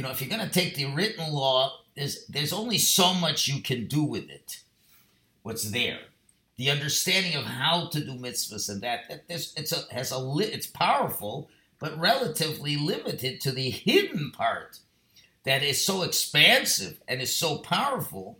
you 0.00 0.06
know, 0.06 0.12
if 0.12 0.22
you're 0.22 0.34
going 0.34 0.48
to 0.48 0.48
take 0.48 0.76
the 0.76 0.86
written 0.86 1.30
law, 1.30 1.80
there's 1.94 2.24
there's 2.28 2.54
only 2.54 2.78
so 2.78 3.12
much 3.12 3.48
you 3.48 3.60
can 3.60 3.86
do 3.86 4.02
with 4.02 4.30
it. 4.30 4.62
What's 5.42 5.72
there, 5.72 5.98
the 6.56 6.70
understanding 6.70 7.34
of 7.34 7.44
how 7.44 7.88
to 7.88 8.02
do 8.02 8.12
mitzvahs 8.12 8.70
and 8.70 8.80
that, 8.80 9.10
that 9.10 9.28
this 9.28 9.52
it's 9.58 9.72
a 9.72 9.82
has 9.92 10.10
a 10.10 10.36
it's 10.38 10.66
powerful, 10.66 11.50
but 11.78 12.00
relatively 12.00 12.78
limited 12.78 13.42
to 13.42 13.52
the 13.52 13.68
hidden 13.68 14.30
part 14.30 14.78
that 15.44 15.62
is 15.62 15.84
so 15.84 16.02
expansive 16.02 16.98
and 17.06 17.20
is 17.20 17.36
so 17.36 17.58
powerful. 17.58 18.38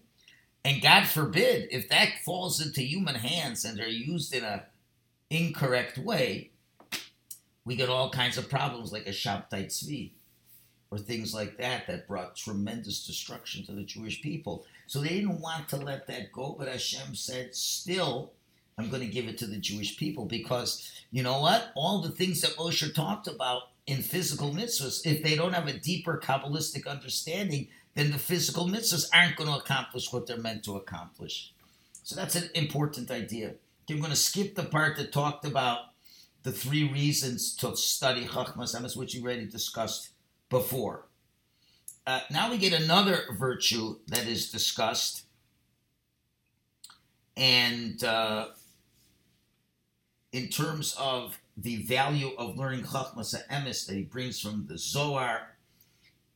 And 0.65 0.81
God 0.81 1.09
forbid 1.09 1.69
if 1.71 1.91
that 1.91 2.23
falls 2.25 2.65
into 2.65 2.81
human 2.81 3.17
hands 3.17 3.67
and 3.67 3.79
they're 3.79 3.87
used 3.87 4.35
in 4.35 4.45
a 4.45 4.65
incorrect 5.29 5.99
way, 5.99 6.53
we 7.67 7.77
get 7.77 7.91
all 7.91 8.09
kinds 8.09 8.39
of 8.39 8.49
problems 8.49 8.95
like 8.95 9.07
a 9.07 9.11
Shabtai 9.11 9.67
Tzvi 9.67 10.13
or 10.91 10.99
things 10.99 11.33
like 11.33 11.57
that 11.59 11.87
that 11.87 12.09
brought 12.09 12.37
tremendous 12.37 13.07
destruction 13.07 13.65
to 13.65 13.73
the 13.73 13.83
Jewish 13.83 14.21
people. 14.23 14.67
So 14.87 15.01
they 15.01 15.11
didn't 15.11 15.41
want 15.41 15.69
to 15.69 15.77
let 15.77 16.07
that 16.09 16.33
go, 16.33 16.57
but 16.59 16.69
Hashem 16.69 17.15
said, 17.15 17.55
still, 17.55 18.33
I'm 18.77 18.91
going 18.91 19.03
to 19.03 19.09
give 19.09 19.29
it 19.29 19.39
to 19.39 19.47
the 19.47 19.59
Jewish 19.59 19.97
people 19.97 20.25
because 20.25 20.91
you 21.13 21.23
know 21.23 21.41
what? 21.41 21.71
All 21.77 22.01
the 22.01 22.11
things 22.11 22.41
that 22.41 22.57
Moshe 22.57 22.93
talked 22.95 23.29
about 23.29 23.63
in 23.87 24.03
physical 24.03 24.53
mitzvahs, 24.53 25.07
if 25.07 25.23
they 25.23 25.37
don't 25.37 25.53
have 25.53 25.69
a 25.69 25.79
deeper 25.79 26.21
Kabbalistic 26.23 26.87
understanding, 26.87 27.69
then 27.95 28.11
the 28.11 28.19
physical 28.19 28.67
mitzvahs 28.67 29.09
aren't 29.15 29.37
going 29.37 29.51
to 29.51 29.59
accomplish 29.59 30.13
what 30.13 30.27
they're 30.27 30.39
meant 30.39 30.65
to 30.65 30.77
accomplish. 30.77 31.53
So 32.03 32.17
that's 32.17 32.37
an 32.37 32.51
important 32.55 33.11
idea. 33.11 33.55
I'm 33.89 33.99
going 33.99 34.11
to 34.11 34.17
skip 34.17 34.55
the 34.55 34.63
part 34.63 34.97
that 34.97 35.13
talked 35.13 35.45
about 35.45 35.81
the 36.43 36.53
three 36.53 36.91
reasons 36.91 37.55
to 37.57 37.77
study 37.77 38.25
Chachmas 38.25 38.75
Emes, 38.75 38.97
which 38.97 39.15
we 39.15 39.23
already 39.23 39.47
discussed 39.47 40.10
before. 40.51 41.07
Uh, 42.07 42.21
now 42.31 42.51
we 42.51 42.59
get 42.59 42.73
another 42.73 43.21
virtue 43.33 43.97
that 44.09 44.27
is 44.27 44.51
discussed, 44.51 45.25
and 47.37 48.03
uh, 48.05 48.49
in 50.33 50.49
terms 50.49 50.97
of 50.99 51.39
the 51.57 51.77
value 51.85 52.31
of 52.37 52.57
learning 52.57 52.85
Chachmas 52.85 53.35
Emes 53.49 53.87
that 53.87 53.95
he 53.95 54.03
brings 54.03 54.41
from 54.41 54.67
the 54.67 54.77
Zohar, 54.77 55.57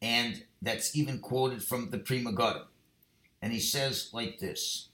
and 0.00 0.44
that's 0.62 0.96
even 0.96 1.18
quoted 1.18 1.62
from 1.62 1.90
the 1.90 1.98
Pri 1.98 2.22
Megadim. 2.22 2.64
And 3.42 3.52
he 3.52 3.60
says 3.60 4.10
like 4.12 4.38
this. 4.38 4.88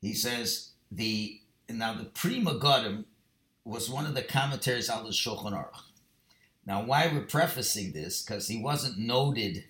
He 0.00 0.14
says 0.14 0.70
the 0.90 1.40
now 1.68 1.94
the 1.94 2.04
Pri 2.04 2.40
Megadim 2.40 3.04
was 3.64 3.90
one 3.90 4.06
of 4.06 4.14
the 4.14 4.22
commentaries 4.22 4.88
on 4.88 5.04
the 5.04 5.10
Shulchan 5.10 5.52
Aruch. 5.52 5.85
Now, 6.66 6.82
why 6.82 7.06
we're 7.06 7.22
prefacing 7.22 7.92
this? 7.92 8.22
Because 8.22 8.48
he 8.48 8.60
wasn't 8.60 8.98
noted. 8.98 9.64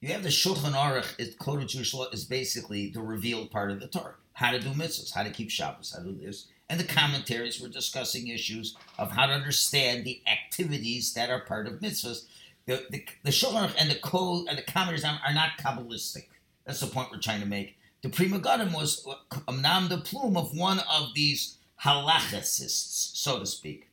You 0.00 0.08
have 0.12 0.24
the 0.24 0.30
Shulchan 0.30 0.72
Aruch, 0.72 1.18
it, 1.18 1.38
Code 1.38 1.62
of 1.62 1.68
Jewish 1.68 1.94
Law, 1.94 2.08
is 2.12 2.24
basically 2.24 2.90
the 2.90 3.00
revealed 3.00 3.52
part 3.52 3.70
of 3.70 3.80
the 3.80 3.86
Torah. 3.86 4.16
How 4.32 4.50
to 4.50 4.58
do 4.58 4.70
mitzvahs, 4.70 5.14
how 5.14 5.22
to 5.22 5.30
keep 5.30 5.48
Shabbos, 5.48 5.94
how 5.96 6.02
to 6.02 6.10
do 6.10 6.26
this. 6.26 6.48
And 6.68 6.80
the 6.80 6.84
commentaries 6.84 7.60
were 7.60 7.68
discussing 7.68 8.28
issues 8.28 8.76
of 8.98 9.12
how 9.12 9.26
to 9.26 9.32
understand 9.32 10.04
the 10.04 10.20
activities 10.26 11.14
that 11.14 11.30
are 11.30 11.40
part 11.40 11.68
of 11.68 11.74
mitzvahs. 11.74 12.24
The, 12.66 12.84
the, 12.90 13.04
the 13.22 13.30
Shulchan 13.30 13.68
Aruch 13.68 13.76
and 13.78 13.90
the 13.90 13.94
Code 13.94 14.46
and 14.48 14.58
the 14.58 14.62
commentaries 14.62 15.04
are 15.04 15.34
not 15.34 15.58
Kabbalistic. 15.58 16.26
That's 16.66 16.80
the 16.80 16.86
point 16.86 17.10
we're 17.12 17.18
trying 17.18 17.40
to 17.40 17.46
make. 17.46 17.76
The 18.02 18.08
Pri 18.08 18.26
Megadim 18.26 18.74
was 18.74 19.06
uh, 19.06 19.36
Amnam 19.48 19.76
um, 19.76 19.88
the 19.88 19.98
plume 19.98 20.36
of 20.36 20.56
one 20.56 20.80
of 20.80 21.14
these 21.14 21.58
halachicists, 21.82 23.16
so 23.16 23.38
to 23.38 23.46
speak. 23.46 23.88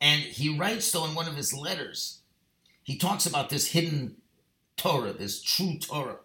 And 0.00 0.22
he 0.22 0.56
writes, 0.56 0.90
though, 0.92 1.06
in 1.06 1.14
one 1.14 1.28
of 1.28 1.36
his 1.36 1.52
letters, 1.52 2.20
he 2.82 2.96
talks 2.96 3.26
about 3.26 3.50
this 3.50 3.72
hidden 3.72 4.16
Torah, 4.76 5.12
this 5.12 5.42
true 5.42 5.78
Torah. 5.78 6.20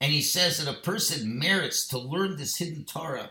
And 0.00 0.12
he 0.12 0.22
says 0.22 0.58
that 0.58 0.72
a 0.72 0.80
person 0.80 1.38
merits 1.38 1.86
to 1.88 1.98
learn 1.98 2.36
this 2.36 2.56
hidden 2.56 2.84
Torah. 2.84 3.30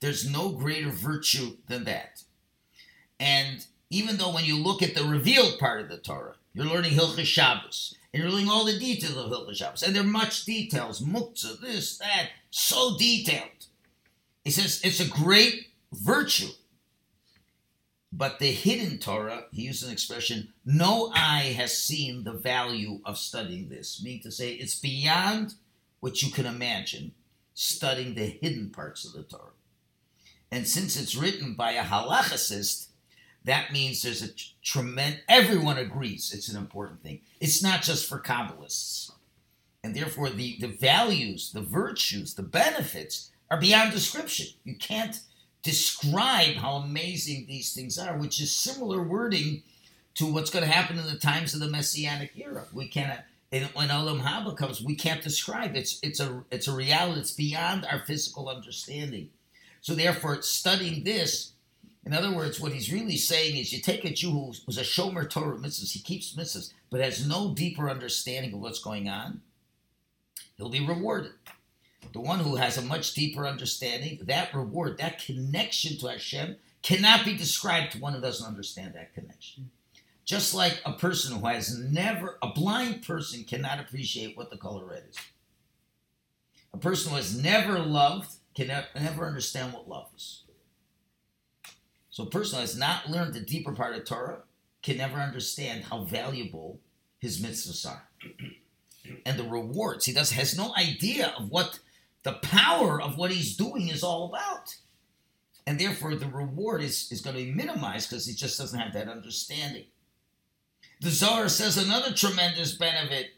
There's 0.00 0.30
no 0.30 0.50
greater 0.50 0.90
virtue 0.90 1.56
than 1.68 1.84
that. 1.84 2.22
And 3.18 3.64
even 3.90 4.16
though 4.16 4.32
when 4.32 4.44
you 4.44 4.56
look 4.56 4.82
at 4.82 4.94
the 4.94 5.04
revealed 5.04 5.58
part 5.58 5.80
of 5.80 5.88
the 5.88 5.98
Torah, 5.98 6.34
you're 6.52 6.66
learning 6.66 6.92
Hilchah 6.92 7.24
Shabbos, 7.24 7.94
and 8.12 8.22
you're 8.22 8.30
learning 8.30 8.48
all 8.48 8.64
the 8.64 8.78
details 8.78 9.16
of 9.16 9.30
Hilchah 9.30 9.54
Shabbos, 9.54 9.82
and 9.82 9.94
there 9.94 10.02
are 10.02 10.06
much 10.06 10.44
details, 10.44 11.00
muktzah, 11.00 11.60
this, 11.60 11.98
that, 11.98 12.30
so 12.50 12.96
detailed. 12.98 13.66
He 14.44 14.50
says 14.50 14.80
it's 14.82 15.00
a 15.00 15.08
great 15.08 15.68
virtue. 15.92 16.48
But 18.12 18.38
the 18.38 18.50
hidden 18.50 18.98
Torah, 18.98 19.44
he 19.52 19.62
used 19.62 19.84
an 19.84 19.92
expression, 19.92 20.52
no 20.64 21.12
eye 21.14 21.54
has 21.56 21.80
seen 21.80 22.24
the 22.24 22.32
value 22.32 23.00
of 23.04 23.18
studying 23.18 23.68
this, 23.68 24.02
meaning 24.02 24.22
to 24.22 24.32
say 24.32 24.52
it's 24.52 24.78
beyond 24.78 25.54
what 26.00 26.22
you 26.22 26.32
can 26.32 26.46
imagine 26.46 27.12
studying 27.54 28.14
the 28.14 28.26
hidden 28.26 28.70
parts 28.70 29.04
of 29.04 29.12
the 29.12 29.22
Torah. 29.22 29.52
And 30.50 30.66
since 30.66 31.00
it's 31.00 31.14
written 31.14 31.54
by 31.54 31.72
a 31.72 31.84
halachicist, 31.84 32.88
that 33.44 33.72
means 33.72 34.02
there's 34.02 34.22
a 34.22 34.30
tremendous, 34.62 35.20
everyone 35.28 35.78
agrees 35.78 36.32
it's 36.34 36.48
an 36.48 36.56
important 36.56 37.02
thing. 37.02 37.20
It's 37.40 37.62
not 37.62 37.82
just 37.82 38.08
for 38.08 38.18
Kabbalists. 38.18 39.12
And 39.82 39.94
therefore, 39.94 40.28
the, 40.28 40.56
the 40.60 40.68
values, 40.68 41.52
the 41.52 41.62
virtues, 41.62 42.34
the 42.34 42.42
benefits 42.42 43.30
are 43.50 43.60
beyond 43.60 43.92
description. 43.92 44.48
You 44.64 44.76
can't 44.76 45.20
describe 45.62 46.56
how 46.56 46.76
amazing 46.76 47.46
these 47.46 47.72
things 47.72 47.98
are, 47.98 48.16
which 48.16 48.40
is 48.40 48.52
similar 48.52 49.02
wording 49.02 49.62
to 50.14 50.26
what's 50.26 50.50
going 50.50 50.64
to 50.64 50.70
happen 50.70 50.98
in 50.98 51.06
the 51.06 51.18
times 51.18 51.54
of 51.54 51.60
the 51.60 51.68
Messianic 51.68 52.32
era. 52.36 52.64
We 52.72 52.88
cannot, 52.88 53.24
when 53.50 53.88
Olam 53.88 54.22
Haba 54.22 54.56
comes, 54.56 54.82
we 54.82 54.94
can't 54.94 55.22
describe. 55.22 55.76
It's 55.76 55.98
it's 56.02 56.20
a 56.20 56.44
it's 56.50 56.68
a 56.68 56.74
reality. 56.74 57.20
It's 57.20 57.32
beyond 57.32 57.86
our 57.90 58.00
physical 58.00 58.48
understanding. 58.48 59.30
So 59.80 59.94
therefore, 59.94 60.42
studying 60.42 61.04
this, 61.04 61.52
in 62.04 62.12
other 62.12 62.32
words, 62.32 62.60
what 62.60 62.72
he's 62.72 62.92
really 62.92 63.16
saying 63.16 63.56
is, 63.56 63.72
you 63.72 63.80
take 63.80 64.04
a 64.04 64.10
Jew 64.10 64.30
who 64.30 64.52
was 64.66 64.78
a 64.78 64.82
shomer 64.82 65.28
Torah 65.28 65.56
mitzvahs, 65.56 65.92
he 65.92 66.00
keeps 66.00 66.34
mitzvahs, 66.34 66.72
but 66.90 67.00
has 67.00 67.26
no 67.26 67.54
deeper 67.54 67.88
understanding 67.88 68.52
of 68.52 68.60
what's 68.60 68.78
going 68.78 69.08
on, 69.08 69.40
he'll 70.56 70.68
be 70.68 70.86
rewarded 70.86 71.32
the 72.12 72.20
one 72.20 72.40
who 72.40 72.56
has 72.56 72.76
a 72.76 72.82
much 72.82 73.14
deeper 73.14 73.46
understanding, 73.46 74.20
that 74.24 74.54
reward, 74.54 74.98
that 74.98 75.24
connection 75.24 75.98
to 75.98 76.08
Hashem 76.08 76.56
cannot 76.82 77.24
be 77.24 77.36
described 77.36 77.92
to 77.92 77.98
one 77.98 78.14
who 78.14 78.20
doesn't 78.20 78.46
understand 78.46 78.94
that 78.94 79.14
connection. 79.14 79.70
Just 80.24 80.54
like 80.54 80.80
a 80.84 80.92
person 80.92 81.36
who 81.36 81.46
has 81.46 81.78
never, 81.78 82.38
a 82.42 82.48
blind 82.48 83.06
person 83.06 83.44
cannot 83.44 83.80
appreciate 83.80 84.36
what 84.36 84.50
the 84.50 84.56
color 84.56 84.84
red 84.84 85.04
is. 85.08 85.16
A 86.72 86.78
person 86.78 87.10
who 87.10 87.16
has 87.16 87.36
never 87.36 87.78
loved 87.78 88.30
can 88.54 88.68
never 88.94 89.26
understand 89.26 89.72
what 89.72 89.88
love 89.88 90.08
is. 90.16 90.44
So 92.10 92.24
a 92.24 92.30
person 92.30 92.56
who 92.56 92.60
has 92.60 92.76
not 92.76 93.10
learned 93.10 93.34
the 93.34 93.40
deeper 93.40 93.72
part 93.72 93.96
of 93.96 94.04
Torah 94.04 94.42
can 94.82 94.98
never 94.98 95.18
understand 95.18 95.84
how 95.84 96.04
valuable 96.04 96.80
his 97.18 97.40
mitzvahs 97.40 97.86
are. 97.86 98.08
and 99.26 99.38
the 99.38 99.44
rewards. 99.44 100.06
He 100.06 100.12
does 100.12 100.32
has 100.32 100.56
no 100.56 100.74
idea 100.76 101.34
of 101.38 101.50
what 101.50 101.78
the 102.22 102.34
power 102.34 103.00
of 103.00 103.16
what 103.16 103.30
he's 103.30 103.56
doing 103.56 103.88
is 103.88 104.02
all 104.02 104.26
about. 104.26 104.76
And 105.66 105.78
therefore, 105.78 106.14
the 106.14 106.26
reward 106.26 106.82
is, 106.82 107.10
is 107.12 107.20
going 107.20 107.36
to 107.36 107.44
be 107.44 107.52
minimized 107.52 108.10
because 108.10 108.26
he 108.26 108.34
just 108.34 108.58
doesn't 108.58 108.78
have 108.78 108.92
that 108.94 109.08
understanding. 109.08 109.84
The 111.00 111.10
Zohar 111.10 111.48
says 111.48 111.76
another 111.76 112.12
tremendous 112.12 112.72
benefit. 112.72 113.28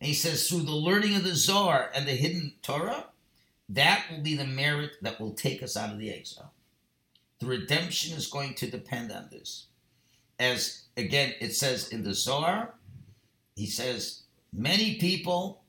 And 0.00 0.08
he 0.08 0.14
says, 0.14 0.48
through 0.48 0.62
the 0.62 0.72
learning 0.72 1.16
of 1.16 1.24
the 1.24 1.34
Zohar 1.34 1.90
and 1.94 2.06
the 2.06 2.12
hidden 2.12 2.54
Torah, 2.62 3.06
that 3.68 4.04
will 4.10 4.22
be 4.22 4.36
the 4.36 4.46
merit 4.46 4.92
that 5.02 5.20
will 5.20 5.32
take 5.32 5.62
us 5.62 5.76
out 5.76 5.92
of 5.92 5.98
the 5.98 6.12
exile. 6.12 6.52
The 7.40 7.46
redemption 7.46 8.16
is 8.16 8.26
going 8.26 8.54
to 8.54 8.70
depend 8.70 9.12
on 9.12 9.28
this. 9.30 9.66
As 10.38 10.84
again, 10.96 11.34
it 11.40 11.54
says 11.54 11.88
in 11.88 12.02
the 12.02 12.14
Zohar, 12.14 12.74
he 13.54 13.66
says, 13.66 14.22
many 14.52 14.96
people 14.96 15.62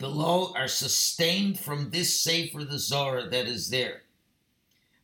below 0.00 0.52
are 0.56 0.66
sustained 0.66 1.60
from 1.60 1.90
this 1.90 2.18
Sefer 2.20 2.64
the 2.64 2.78
Zohar 2.80 3.28
that 3.28 3.46
is 3.46 3.70
there. 3.70 4.02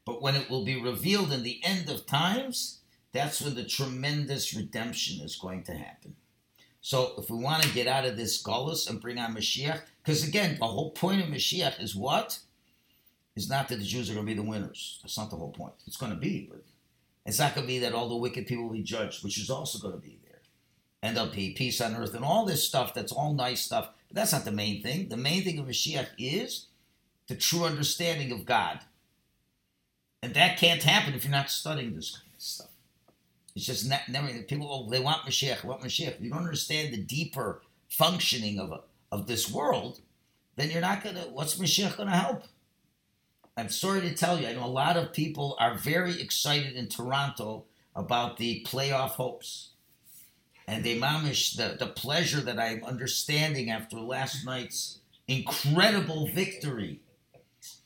But 0.04 0.22
when 0.22 0.34
it 0.34 0.50
will 0.50 0.64
be 0.64 0.80
revealed 0.80 1.32
in 1.32 1.44
the 1.44 1.60
end 1.62 1.88
of 1.88 2.06
times, 2.06 2.80
that's 3.12 3.40
when 3.40 3.54
the 3.54 3.64
tremendous 3.64 4.54
redemption 4.54 5.24
is 5.24 5.36
going 5.36 5.62
to 5.64 5.74
happen. 5.74 6.16
So 6.80 7.12
if 7.18 7.30
we 7.30 7.36
want 7.38 7.62
to 7.62 7.74
get 7.74 7.86
out 7.86 8.04
of 8.04 8.16
this 8.16 8.42
gullus 8.42 8.88
and 8.88 9.00
bring 9.00 9.18
on 9.18 9.34
Mashiach, 9.34 9.80
because 10.02 10.26
again, 10.26 10.56
the 10.58 10.66
whole 10.66 10.92
point 10.92 11.20
of 11.20 11.28
Mashiach 11.28 11.80
is 11.82 11.94
what? 11.94 12.38
Is 13.34 13.50
not 13.50 13.68
that 13.68 13.78
the 13.80 13.84
Jews 13.84 14.08
are 14.08 14.14
going 14.14 14.24
to 14.24 14.32
be 14.32 14.40
the 14.40 14.48
winners. 14.48 15.00
That's 15.02 15.18
not 15.18 15.30
the 15.30 15.36
whole 15.36 15.52
point. 15.52 15.74
It's 15.86 15.96
going 15.96 16.12
to 16.12 16.18
be, 16.18 16.48
but 16.50 16.64
it's 17.26 17.38
not 17.38 17.54
going 17.54 17.66
to 17.66 17.72
be 17.72 17.80
that 17.80 17.92
all 17.92 18.08
the 18.08 18.16
wicked 18.16 18.46
people 18.46 18.64
will 18.64 18.72
be 18.72 18.82
judged, 18.82 19.24
which 19.24 19.38
is 19.38 19.50
also 19.50 19.78
going 19.78 19.94
to 19.94 20.00
be 20.00 20.20
there. 20.24 20.40
And 21.02 21.16
there'll 21.16 21.30
be 21.30 21.50
peace 21.50 21.80
on 21.80 21.96
earth 21.96 22.14
and 22.14 22.24
all 22.24 22.46
this 22.46 22.66
stuff 22.66 22.94
that's 22.94 23.12
all 23.12 23.34
nice 23.34 23.62
stuff. 23.62 23.90
But 24.08 24.16
that's 24.16 24.32
not 24.32 24.44
the 24.44 24.52
main 24.52 24.82
thing. 24.82 25.08
The 25.08 25.16
main 25.16 25.42
thing 25.42 25.58
of 25.58 25.66
Mashiach 25.66 26.08
is 26.18 26.66
the 27.28 27.34
true 27.34 27.64
understanding 27.64 28.32
of 28.32 28.44
God. 28.44 28.80
And 30.22 30.34
that 30.34 30.58
can't 30.58 30.82
happen 30.82 31.14
if 31.14 31.24
you're 31.24 31.30
not 31.30 31.50
studying 31.50 31.94
this 31.94 32.10
kind 32.10 32.30
of 32.34 32.42
stuff. 32.42 32.70
It's 33.54 33.66
just 33.66 33.88
not, 33.88 34.08
never 34.08 34.28
people. 34.42 34.68
Oh, 34.70 34.90
they 34.90 35.00
want 35.00 35.22
Mashiach. 35.22 35.64
Want 35.64 35.80
Mashiach. 35.80 36.16
If 36.16 36.20
you 36.20 36.30
don't 36.30 36.40
understand 36.40 36.92
the 36.92 37.02
deeper 37.02 37.62
functioning 37.88 38.58
of 38.58 38.82
of 39.12 39.26
this 39.26 39.50
world, 39.50 40.00
then 40.56 40.70
you're 40.70 40.80
not 40.80 41.02
gonna. 41.02 41.22
What's 41.32 41.58
Mashiach 41.58 41.96
gonna 41.96 42.16
help? 42.16 42.44
I'm 43.56 43.70
sorry 43.70 44.02
to 44.02 44.14
tell 44.14 44.38
you. 44.38 44.46
I 44.46 44.52
know 44.52 44.66
a 44.66 44.68
lot 44.68 44.98
of 44.98 45.14
people 45.14 45.56
are 45.58 45.74
very 45.74 46.20
excited 46.20 46.74
in 46.74 46.88
Toronto 46.88 47.64
about 47.94 48.36
the 48.36 48.66
playoff 48.68 49.12
hopes, 49.12 49.70
and 50.66 50.84
they 50.84 50.98
mamish 50.98 51.56
the 51.56 51.76
the 51.78 51.90
pleasure 51.90 52.40
that 52.40 52.58
I'm 52.58 52.84
understanding 52.84 53.70
after 53.70 53.98
last 53.98 54.44
night's 54.44 54.98
incredible 55.28 56.28
victory. 56.28 57.00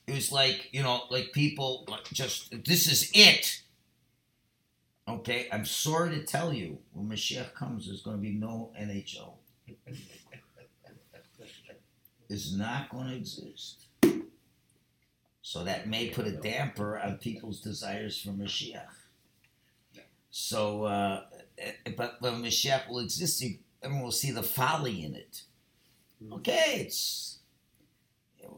It 0.07 0.15
was 0.15 0.31
like 0.31 0.69
you 0.71 0.83
know, 0.83 1.03
like 1.09 1.31
people 1.31 1.85
like 1.87 2.05
just 2.11 2.51
this 2.65 2.91
is 2.91 3.11
it. 3.13 3.61
Okay, 5.07 5.47
I'm 5.51 5.65
sorry 5.65 6.11
to 6.11 6.23
tell 6.23 6.53
you, 6.53 6.77
when 6.93 7.09
Mashiach 7.09 7.53
comes, 7.53 7.87
there's 7.87 8.01
going 8.01 8.17
to 8.17 8.21
be 8.21 8.31
no 8.31 8.71
NHL. 8.79 9.33
It's 12.29 12.53
not 12.53 12.89
going 12.89 13.07
to 13.09 13.15
exist. 13.15 13.87
So 15.41 15.65
that 15.65 15.89
may 15.89 16.09
put 16.09 16.27
a 16.27 16.31
damper 16.31 16.97
on 16.97 17.17
people's 17.17 17.59
desires 17.59 18.21
for 18.21 18.29
Mashiach. 18.29 18.85
So, 20.29 20.85
uh, 20.85 21.23
but 21.95 22.17
when 22.19 22.41
Mashiach 22.41 22.89
will 22.89 22.99
exist, 22.99 23.43
everyone 23.81 24.03
will 24.03 24.11
see 24.11 24.31
the 24.31 24.43
folly 24.43 25.03
in 25.03 25.15
it. 25.15 25.43
Okay, 26.31 26.85
it's 26.85 27.39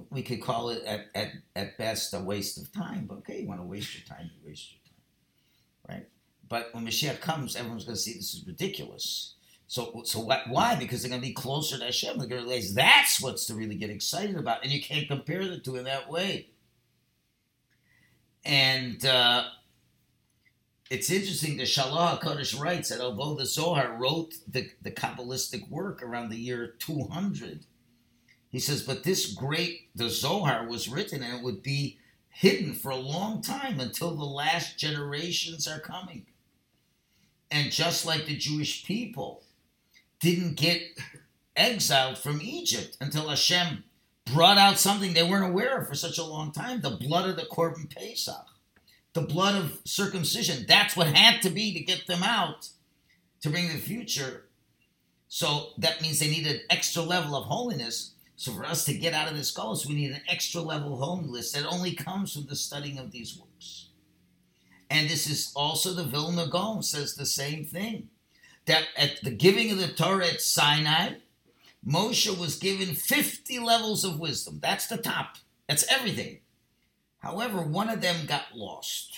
we 0.10 0.22
could 0.22 0.42
call 0.42 0.70
it 0.70 0.84
at, 0.86 1.08
at, 1.16 1.32
at 1.56 1.78
best 1.78 2.14
a 2.14 2.20
waste 2.20 2.58
of 2.58 2.72
time. 2.72 3.06
But 3.08 3.20
okay, 3.20 3.42
you 3.42 3.48
want 3.48 3.62
to 3.62 3.66
waste 3.66 3.96
your 3.98 4.06
time, 4.06 4.30
you 4.34 4.50
waste 4.50 4.72
your 4.72 4.82
time, 4.86 5.98
right? 5.98 6.08
But 6.48 6.74
when 6.74 6.86
Mashiach 6.86 7.20
comes, 7.22 7.56
everyone's 7.56 7.86
going 7.86 7.96
to 7.96 8.02
see 8.02 8.14
this 8.14 8.34
is 8.34 8.44
ridiculous. 8.46 9.36
So, 9.68 10.04
so 10.06 10.20
what, 10.20 10.42
why? 10.50 10.76
Because 10.76 11.02
they're 11.02 11.10
going 11.10 11.22
to 11.22 11.28
be 11.28 11.34
closer 11.34 11.78
to 11.80 11.86
Hashem. 11.86 12.18
They're 12.18 12.28
going 12.28 12.44
to 12.44 12.48
realize 12.48 12.74
that's 12.74 13.22
what's 13.22 13.48
to 13.48 13.56
really 13.56 13.76
get 13.76 13.90
excited 13.90 14.36
about, 14.36 14.64
and 14.64 14.72
you 14.72 14.82
can't 14.82 15.08
compare 15.08 15.48
the 15.48 15.58
two 15.58 15.78
in 15.78 15.86
that 15.86 16.10
way. 16.10 16.50
And 18.46 19.04
uh, 19.06 19.46
it's 20.90 21.10
interesting. 21.10 21.58
The 21.58 21.64
Shelah 21.64 22.20
Hakadosh 22.20 22.60
writes 22.60 22.90
that 22.90 23.02
although 23.02 23.36
the 23.36 23.46
Zohar 23.46 23.96
wrote 23.98 24.36
the, 24.48 24.70
the 24.82 24.92
Kabbalistic 24.92 25.70
work 25.70 26.04
around 26.04 26.30
the 26.30 26.38
year 26.38 26.76
200, 26.80 27.66
he 28.50 28.60
says, 28.60 28.84
but 28.84 29.04
this 29.04 29.34
great 29.34 29.90
the 29.96 30.10
Zohar 30.10 30.68
was 30.68 30.90
written, 30.90 31.24
and 31.24 31.40
it 31.40 31.44
would 31.44 31.64
be 31.64 31.98
hidden 32.30 32.74
for 32.74 32.92
a 32.92 32.96
long 32.96 33.42
time 33.42 33.80
until 33.80 34.16
the 34.16 34.24
last 34.24 34.78
generations 34.78 35.68
are 35.68 35.80
coming. 35.80 36.26
And 37.50 37.72
just 37.72 38.06
like 38.06 38.26
the 38.26 38.36
Jewish 38.36 38.84
people 38.84 39.44
didn't 40.20 40.56
get 40.56 40.82
exiled 41.56 42.18
from 42.18 42.42
Egypt 42.42 42.98
until 43.00 43.30
Hashem 43.30 43.84
brought 44.34 44.58
out 44.58 44.80
something 44.80 45.14
they 45.14 45.24
weren't 45.24 45.52
aware 45.52 45.80
of 45.80 45.88
for 45.88 45.96
such 45.96 46.18
a 46.18 46.24
long 46.24 46.52
time 46.52 46.82
the 46.82 46.90
blood 46.90 47.30
of 47.30 47.36
the 47.36 47.44
Korban 47.44 47.94
Pesach, 47.94 48.46
the 49.14 49.22
blood 49.22 49.56
of 49.56 49.80
circumcision. 49.86 50.66
That's 50.68 50.96
what 50.96 51.08
had 51.08 51.42
to 51.44 51.50
be 51.50 51.74
to 51.74 51.80
get 51.80 52.08
them 52.08 52.24
out 52.24 52.70
to 53.42 53.50
bring 53.50 53.68
the 53.68 53.76
future. 53.76 54.46
So 55.28 55.70
that 55.78 56.02
means 56.02 56.20
they 56.20 56.30
need 56.30 56.48
an 56.48 56.62
extra 56.70 57.02
level 57.02 57.36
of 57.36 57.46
holiness. 57.46 58.14
So 58.36 58.52
for 58.52 58.66
us 58.66 58.86
to 58.86 58.94
get 58.94 59.14
out 59.14 59.30
of 59.30 59.38
this 59.38 59.52
gulf, 59.52 59.86
we 59.86 59.96
need 59.96 60.12
an 60.12 60.22
extra 60.28 60.62
level 60.62 60.94
of 60.94 61.00
holiness 61.00 61.52
that 61.52 61.66
only 61.66 61.94
comes 61.94 62.34
from 62.34 62.46
the 62.46 62.56
studying 62.56 62.98
of 62.98 63.12
these 63.12 63.38
works. 63.38 63.88
And 64.90 65.10
this 65.10 65.28
is 65.28 65.52
also 65.56 65.94
the 65.94 66.04
Vilna 66.04 66.48
Gaon 66.48 66.84
says 66.84 67.16
the 67.16 67.26
same 67.26 67.66
thing. 67.66 68.10
That 68.66 68.84
at 68.96 69.22
the 69.24 69.32
giving 69.32 69.72
of 69.72 69.80
the 69.80 69.88
Torah 69.88 70.28
at 70.28 70.42
Sinai, 70.42 71.16
Moshe 71.86 72.38
was 72.40 72.58
given 72.58 72.96
50 72.96 73.60
levels 73.60 74.06
of 74.06 74.20
wisdom. 74.20 74.60
That's 74.62 74.88
the 74.88 74.98
top. 74.98 75.38
That's 75.68 75.92
everything. 75.92 76.40
However, 77.24 77.62
one 77.62 77.90
of 77.90 78.02
them 78.02 78.26
got 78.26 78.54
lost. 78.54 79.18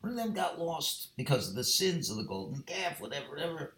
One 0.00 0.12
of 0.12 0.16
them 0.16 0.32
got 0.32 0.60
lost 0.60 1.08
because 1.16 1.48
of 1.48 1.56
the 1.56 1.64
sins 1.64 2.08
of 2.08 2.16
the 2.16 2.22
golden 2.22 2.62
calf, 2.62 3.00
whatever, 3.00 3.30
whatever. 3.30 3.74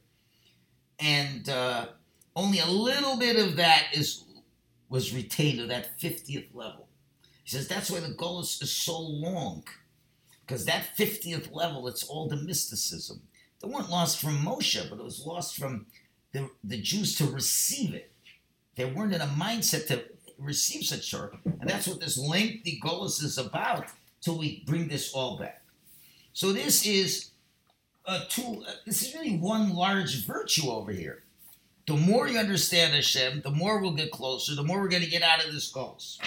And 1.00 1.48
uh, 1.48 1.86
only 2.34 2.58
a 2.58 2.66
little 2.66 3.16
bit 3.16 3.36
of 3.36 3.56
that 3.56 3.86
is 3.94 4.22
was 4.88 5.14
retained 5.14 5.60
at 5.60 5.68
that 5.68 5.98
50th 5.98 6.54
level. 6.54 6.88
He 7.42 7.50
says 7.50 7.66
that's 7.66 7.90
why 7.90 8.00
the 8.00 8.14
goal 8.14 8.40
is, 8.40 8.60
is 8.60 8.72
so 8.72 9.00
long 9.00 9.64
because 10.46 10.64
that 10.66 10.96
50th 10.96 11.52
level, 11.52 11.88
it's 11.88 12.04
all 12.04 12.28
the 12.28 12.36
mysticism. 12.36 13.22
They 13.60 13.68
weren't 13.68 13.90
lost 13.90 14.20
from 14.20 14.38
Moshe, 14.38 14.88
but 14.88 14.98
it 14.98 15.04
was 15.04 15.24
lost 15.26 15.56
from 15.56 15.86
the, 16.32 16.50
the 16.62 16.80
Jews 16.80 17.16
to 17.16 17.24
receive 17.26 17.94
it. 17.94 18.12
They 18.76 18.84
weren't 18.84 19.14
in 19.14 19.22
a 19.22 19.26
mindset 19.26 19.88
to 19.88 20.04
receive 20.38 20.84
such 20.84 21.10
Torah. 21.10 21.38
And 21.44 21.68
that's 21.68 21.86
what 21.86 22.00
this 22.00 22.18
lengthy 22.18 22.80
Golos 22.82 23.22
is 23.22 23.38
about 23.38 23.86
till 24.20 24.38
we 24.38 24.62
bring 24.66 24.88
this 24.88 25.12
all 25.12 25.38
back. 25.38 25.62
So 26.32 26.52
this 26.52 26.86
is 26.86 27.30
a 28.04 28.20
tool, 28.28 28.64
uh, 28.66 28.72
this 28.84 29.02
is 29.02 29.14
really 29.14 29.36
one 29.36 29.74
large 29.74 30.26
virtue 30.26 30.70
over 30.70 30.92
here. 30.92 31.22
The 31.86 31.94
more 31.94 32.28
you 32.28 32.38
understand 32.38 32.94
Hashem, 32.94 33.42
the 33.42 33.50
more 33.50 33.80
we'll 33.80 33.92
get 33.92 34.10
closer, 34.10 34.54
the 34.54 34.62
more 34.62 34.80
we're 34.80 34.88
going 34.88 35.04
to 35.04 35.10
get 35.10 35.22
out 35.22 35.44
of 35.44 35.52
this 35.52 35.72
Golos. 35.72 36.18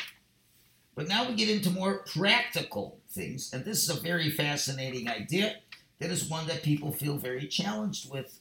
But 0.95 1.07
now 1.07 1.27
we 1.27 1.35
get 1.35 1.49
into 1.49 1.69
more 1.69 1.99
practical 1.99 2.99
things, 3.09 3.53
and 3.53 3.63
this 3.63 3.83
is 3.83 3.89
a 3.89 4.01
very 4.01 4.29
fascinating 4.29 5.07
idea. 5.07 5.57
That 5.99 6.11
is 6.11 6.29
one 6.29 6.47
that 6.47 6.63
people 6.63 6.91
feel 6.91 7.17
very 7.17 7.47
challenged 7.47 8.11
with. 8.11 8.39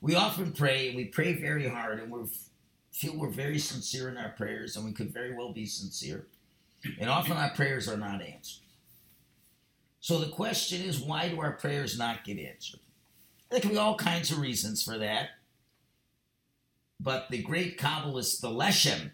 We 0.00 0.14
often 0.14 0.52
pray, 0.52 0.88
and 0.88 0.96
we 0.96 1.04
pray 1.04 1.34
very 1.34 1.68
hard, 1.68 2.00
and 2.00 2.10
we 2.10 2.20
feel 2.96 3.14
we're 3.14 3.28
very 3.28 3.58
sincere 3.58 4.08
in 4.08 4.16
our 4.16 4.30
prayers, 4.30 4.74
and 4.74 4.84
we 4.84 4.92
could 4.92 5.12
very 5.12 5.34
well 5.34 5.52
be 5.52 5.66
sincere. 5.66 6.26
And 6.98 7.10
often 7.10 7.36
our 7.36 7.50
prayers 7.50 7.88
are 7.88 7.96
not 7.98 8.22
answered. 8.22 8.62
So 10.00 10.18
the 10.18 10.30
question 10.30 10.80
is, 10.80 10.98
why 10.98 11.28
do 11.28 11.40
our 11.40 11.52
prayers 11.52 11.98
not 11.98 12.24
get 12.24 12.38
answered? 12.38 12.80
There 13.50 13.60
can 13.60 13.70
be 13.70 13.76
all 13.76 13.96
kinds 13.96 14.30
of 14.30 14.38
reasons 14.38 14.82
for 14.82 14.96
that. 14.96 15.30
But 16.98 17.28
the 17.30 17.42
great 17.42 17.78
Kabbalist, 17.78 18.40
the 18.40 18.48
Leshem, 18.48 19.10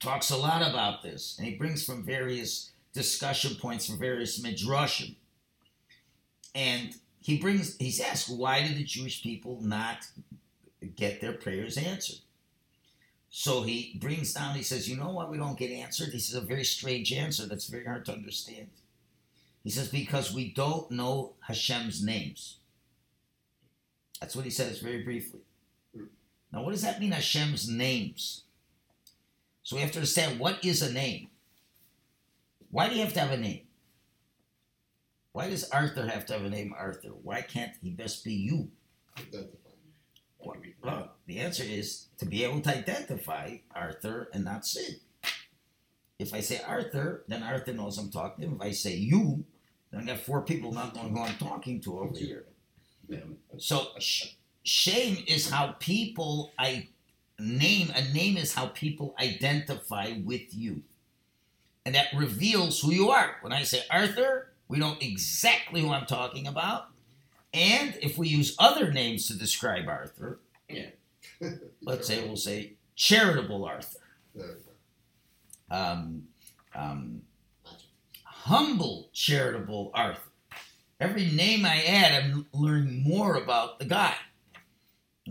talks 0.00 0.30
a 0.30 0.36
lot 0.36 0.68
about 0.68 1.02
this, 1.02 1.36
and 1.38 1.46
he 1.46 1.54
brings 1.54 1.84
from 1.84 2.04
various 2.04 2.72
discussion 2.92 3.54
points 3.54 3.86
from 3.86 3.98
various 4.00 4.40
midrashim. 4.40 5.14
And 6.52 6.96
he 7.20 7.38
brings, 7.38 7.76
he's 7.76 8.00
asked, 8.00 8.28
why 8.28 8.66
do 8.66 8.74
the 8.74 8.82
Jewish 8.82 9.22
people 9.22 9.60
not 9.62 9.98
get 10.96 11.20
their 11.20 11.34
prayers 11.34 11.76
answered? 11.76 12.18
So 13.30 13.62
he 13.62 13.98
brings 14.00 14.32
down, 14.32 14.54
he 14.54 14.62
says, 14.62 14.88
you 14.88 14.96
know 14.96 15.10
why 15.10 15.26
we 15.26 15.36
don't 15.36 15.58
get 15.58 15.70
answered? 15.70 16.10
He 16.10 16.18
says 16.18 16.34
a 16.34 16.46
very 16.46 16.64
strange 16.64 17.12
answer 17.12 17.46
that's 17.46 17.66
very 17.66 17.84
hard 17.84 18.04
to 18.06 18.12
understand. 18.12 18.68
He 19.64 19.70
says, 19.70 19.88
because 19.88 20.32
we 20.32 20.52
don't 20.52 20.90
know 20.90 21.34
Hashem's 21.46 22.02
names. 22.02 22.56
That's 24.20 24.34
what 24.34 24.44
he 24.44 24.50
says 24.50 24.78
very 24.78 25.02
briefly. 25.02 25.40
Now, 26.52 26.62
what 26.62 26.72
does 26.72 26.82
that 26.82 27.00
mean, 27.00 27.12
Hashem's 27.12 27.68
names? 27.68 28.44
So 29.62 29.76
we 29.76 29.82
have 29.82 29.92
to 29.92 29.98
understand 29.98 30.40
what 30.40 30.64
is 30.64 30.80
a 30.80 30.90
name. 30.90 31.28
Why 32.70 32.88
do 32.88 32.94
you 32.94 33.02
have 33.02 33.12
to 33.12 33.20
have 33.20 33.32
a 33.32 33.36
name? 33.36 33.62
Why 35.32 35.50
does 35.50 35.68
Arthur 35.70 36.06
have 36.06 36.24
to 36.26 36.32
have 36.32 36.44
a 36.44 36.48
name 36.48 36.74
Arthur? 36.76 37.10
Why 37.22 37.42
can't 37.42 37.72
he 37.82 37.90
best 37.90 38.24
be 38.24 38.32
you? 38.32 38.70
The 41.38 41.44
answer 41.44 41.62
is 41.62 42.06
to 42.18 42.26
be 42.26 42.42
able 42.42 42.60
to 42.62 42.76
identify 42.76 43.58
Arthur 43.72 44.28
and 44.34 44.44
not 44.44 44.66
Sid. 44.66 44.98
If 46.18 46.34
I 46.34 46.40
say 46.40 46.60
Arthur, 46.66 47.22
then 47.28 47.44
Arthur 47.44 47.72
knows 47.72 47.96
I'm 47.96 48.10
talking 48.10 48.42
to 48.42 48.50
him. 48.50 48.56
If 48.56 48.60
I 48.60 48.72
say 48.72 48.96
you, 48.96 49.44
then 49.92 50.00
I 50.00 50.04
got 50.04 50.18
four 50.18 50.42
people 50.42 50.72
not 50.72 50.96
knowing 50.96 51.14
who 51.14 51.22
I'm 51.22 51.36
talking 51.36 51.80
to 51.82 52.00
over 52.00 52.18
here. 52.18 52.46
So 53.58 53.86
sh- 54.00 54.34
shame 54.64 55.22
is 55.28 55.48
how 55.48 55.76
people 55.78 56.50
I 56.58 56.88
name 57.38 57.92
a 57.94 58.02
name 58.12 58.36
is 58.36 58.54
how 58.54 58.66
people 58.66 59.14
identify 59.20 60.14
with 60.24 60.52
you. 60.52 60.82
And 61.86 61.94
that 61.94 62.08
reveals 62.16 62.80
who 62.80 62.90
you 62.90 63.10
are. 63.10 63.36
When 63.42 63.52
I 63.52 63.62
say 63.62 63.82
Arthur, 63.92 64.50
we 64.66 64.78
know 64.78 64.96
exactly 65.00 65.82
who 65.82 65.90
I'm 65.92 66.06
talking 66.06 66.48
about. 66.48 66.88
And 67.54 67.96
if 68.02 68.18
we 68.18 68.26
use 68.26 68.56
other 68.58 68.90
names 68.92 69.28
to 69.28 69.38
describe 69.38 69.86
Arthur, 69.86 70.40
Yeah. 70.68 70.90
Let's 71.82 72.06
say 72.06 72.24
we'll 72.26 72.36
say 72.36 72.74
charitable 72.94 73.64
Arthur, 73.64 73.98
um, 75.70 76.24
um, 76.74 77.22
humble 78.24 79.10
charitable 79.12 79.90
Arthur. 79.94 80.20
Every 81.00 81.26
name 81.30 81.64
I 81.64 81.82
add, 81.84 82.24
I'm 82.24 82.46
learning 82.52 83.02
more 83.04 83.36
about 83.36 83.78
the 83.78 83.84
guy. 83.84 84.14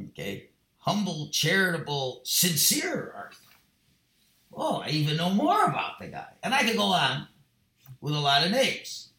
Okay, 0.09 0.49
humble, 0.77 1.29
charitable, 1.31 2.21
sincere 2.23 3.13
Arthur. 3.15 3.35
Oh, 4.53 4.77
I 4.77 4.89
even 4.89 5.17
know 5.17 5.29
more 5.29 5.65
about 5.65 5.99
the 5.99 6.07
guy. 6.07 6.27
And 6.41 6.53
I 6.53 6.63
could 6.63 6.77
go 6.77 6.85
on 6.85 7.27
with 8.01 8.13
a 8.13 8.19
lot 8.19 8.45
of 8.45 8.51
names. 8.51 9.09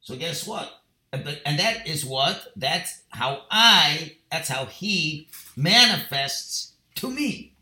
So 0.00 0.16
guess 0.16 0.46
what? 0.46 0.72
And, 1.12 1.58
that 1.58 1.86
is 1.86 2.04
what? 2.04 2.52
That's 2.56 3.02
how 3.08 3.42
I, 3.50 4.16
that's 4.30 4.48
how 4.48 4.66
he 4.66 5.28
manifests 5.56 6.74
to 6.96 7.10
me. 7.10 7.56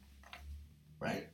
Right? 1.01 1.29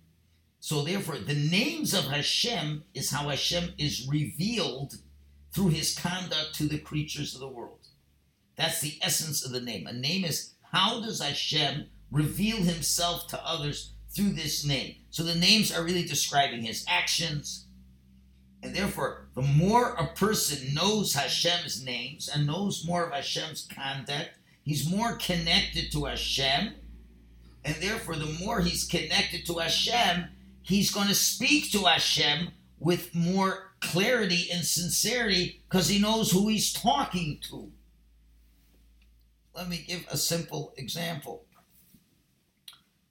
So 0.61 0.83
therefore, 0.83 1.19
the 1.19 1.35
names 1.35 1.95
of 1.95 2.05
Hashem 2.05 2.85
is 2.95 3.11
how 3.11 3.29
Hashem 3.29 3.75
is 3.79 4.07
revealed 4.09 4.95
through 5.53 5.69
his 5.69 5.99
conduct 5.99 6.55
to 6.55 6.69
the 6.69 6.79
creatures 6.79 7.35
of 7.35 7.41
the 7.41 7.49
world. 7.49 7.89
That's 8.57 8.81
the 8.81 8.99
essence 9.03 9.45
of 9.45 9.53
the 9.53 9.61
name. 9.61 9.87
A 9.87 9.93
name 9.93 10.25
is 10.25 10.55
how 10.73 11.01
does 11.01 11.21
Hashem 11.21 11.87
reveal 12.11 12.59
himself 12.59 13.27
to 13.29 13.47
others 13.47 13.93
through 14.15 14.31
this 14.31 14.65
name? 14.65 14.97
So 15.11 15.23
the 15.23 15.35
names 15.35 15.73
are 15.73 15.85
really 15.85 16.05
describing 16.05 16.63
his 16.63 16.85
actions. 16.89 17.67
And 18.63 18.75
therefore, 18.75 19.29
the 19.35 19.43
more 19.43 19.95
a 19.95 20.15
person 20.15 20.75
knows 20.75 21.15
Hashem's 21.15 21.85
names 21.85 22.29
and 22.29 22.47
knows 22.47 22.87
more 22.87 23.05
of 23.05 23.13
Hashem's 23.13 23.69
conduct, 23.75 24.31
he's 24.65 24.89
more 24.89 25.17
connected 25.17 25.93
to 25.93 26.05
Hashem. 26.07 26.75
And 27.65 27.77
therefore, 27.77 28.17
the 28.17 28.37
more 28.45 28.61
he's 28.61 28.85
connected 28.85 29.47
to 29.47 29.59
Hashem, 29.59 30.27
he's 30.63 30.91
going 30.91 31.09
to 31.09 31.15
speak 31.15 31.71
to 31.73 31.81
Hashem 31.81 32.49
with 32.81 33.15
more 33.15 33.73
clarity 33.81 34.49
and 34.53 34.65
sincerity 34.65 35.63
because 35.69 35.89
he 35.89 36.01
knows 36.01 36.33
who 36.33 36.49
he's 36.49 36.73
talking 36.73 37.39
to. 37.43 37.71
Let 39.55 39.69
me 39.69 39.85
give 39.87 40.07
a 40.11 40.17
simple 40.17 40.73
example. 40.77 41.45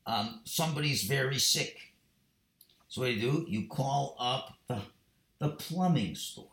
Um, 0.05 0.41
somebody's 0.43 1.03
very 1.03 1.37
sick. 1.37 1.77
So 2.87 3.01
what 3.01 3.07
do 3.07 3.13
you 3.13 3.21
do? 3.21 3.45
You 3.47 3.67
call 3.67 4.17
up 4.19 4.55
the, 4.67 4.81
the 5.39 5.49
plumbing 5.49 6.15
store. 6.15 6.47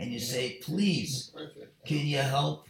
And 0.00 0.10
you 0.10 0.18
say, 0.18 0.58
please, 0.62 1.30
can 1.84 2.06
you 2.06 2.18
help? 2.18 2.66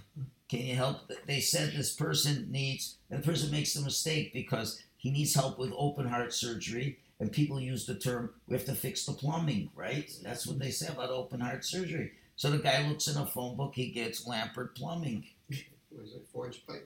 Can 0.50 0.66
you 0.66 0.74
help? 0.74 1.08
They 1.26 1.38
said 1.38 1.72
this 1.72 1.94
person 1.94 2.48
needs, 2.50 2.96
and 3.08 3.22
the 3.22 3.26
person 3.26 3.52
makes 3.52 3.72
the 3.72 3.82
mistake 3.82 4.32
because 4.32 4.82
he 4.96 5.12
needs 5.12 5.32
help 5.32 5.60
with 5.60 5.72
open 5.76 6.08
heart 6.08 6.34
surgery. 6.34 6.98
And 7.20 7.30
people 7.30 7.60
use 7.60 7.86
the 7.86 7.94
term, 7.94 8.30
we 8.48 8.56
have 8.56 8.64
to 8.64 8.74
fix 8.74 9.04
the 9.04 9.12
plumbing, 9.12 9.70
right? 9.76 10.10
That's 10.24 10.48
what 10.48 10.58
they 10.58 10.70
say 10.70 10.88
about 10.88 11.10
open 11.10 11.38
heart 11.38 11.64
surgery. 11.64 12.12
So 12.34 12.50
the 12.50 12.58
guy 12.58 12.88
looks 12.88 13.06
in 13.06 13.16
a 13.16 13.26
phone 13.26 13.56
book, 13.56 13.74
he 13.74 13.90
gets 13.90 14.26
Lampert 14.26 14.74
Plumbing. 14.74 15.24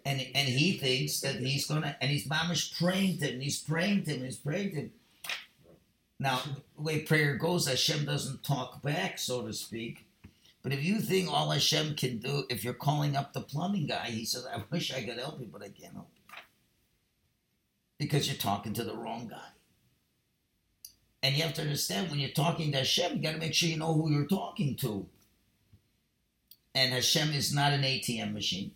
And, 0.05 0.21
and 0.35 0.49
he 0.49 0.73
thinks 0.73 1.21
that 1.21 1.37
he's 1.37 1.67
gonna 1.67 1.97
and 2.01 2.11
he's 2.11 2.27
mamish 2.27 2.79
praying 2.79 3.19
to 3.21 3.29
him, 3.29 3.41
he's 3.41 3.61
praying 3.61 4.05
to 4.05 4.11
him, 4.11 4.25
he's 4.25 4.37
praying 4.37 4.71
to 4.71 4.77
him. 4.77 4.93
Now, 6.19 6.43
the 6.77 6.83
way 6.83 7.01
prayer 7.01 7.37
goes, 7.37 7.67
Hashem 7.67 8.05
doesn't 8.05 8.45
talk 8.45 8.83
back, 8.83 9.19
so 9.19 9.47
to 9.47 9.53
speak. 9.55 10.05
But 10.65 10.73
if 10.73 10.83
you 10.83 10.99
think 10.99 11.31
all 11.31 11.51
Hashem 11.51 11.95
can 11.95 12.19
do, 12.19 12.45
if 12.51 12.65
you're 12.65 12.75
calling 12.75 13.15
up 13.15 13.33
the 13.33 13.43
plumbing 13.43 13.87
guy, 13.87 14.07
he 14.07 14.25
says, 14.25 14.47
I 14.53 14.65
wish 14.71 14.93
I 14.93 15.05
could 15.05 15.19
help 15.19 15.39
you, 15.39 15.47
but 15.47 15.63
I 15.63 15.69
can't 15.69 15.95
help 15.95 16.09
you. 16.17 16.23
Because 17.99 18.27
you're 18.27 18.37
talking 18.37 18.73
to 18.75 18.83
the 18.83 18.97
wrong 18.97 19.29
guy. 19.29 19.53
And 21.23 21.37
you 21.37 21.45
have 21.45 21.55
to 21.55 21.63
understand 21.63 22.11
when 22.11 22.19
you're 22.19 22.31
talking 22.31 22.73
to 22.73 22.79
Hashem, 22.79 23.17
you 23.17 23.23
got 23.23 23.33
to 23.33 23.39
make 23.39 23.55
sure 23.55 23.69
you 23.69 23.77
know 23.77 23.95
who 23.95 24.11
you're 24.11 24.27
talking 24.27 24.75
to 24.77 25.07
and 26.75 26.93
Hashem 26.93 27.33
is 27.33 27.55
not 27.55 27.73
an 27.73 27.83
ATM 27.83 28.33
machine, 28.33 28.73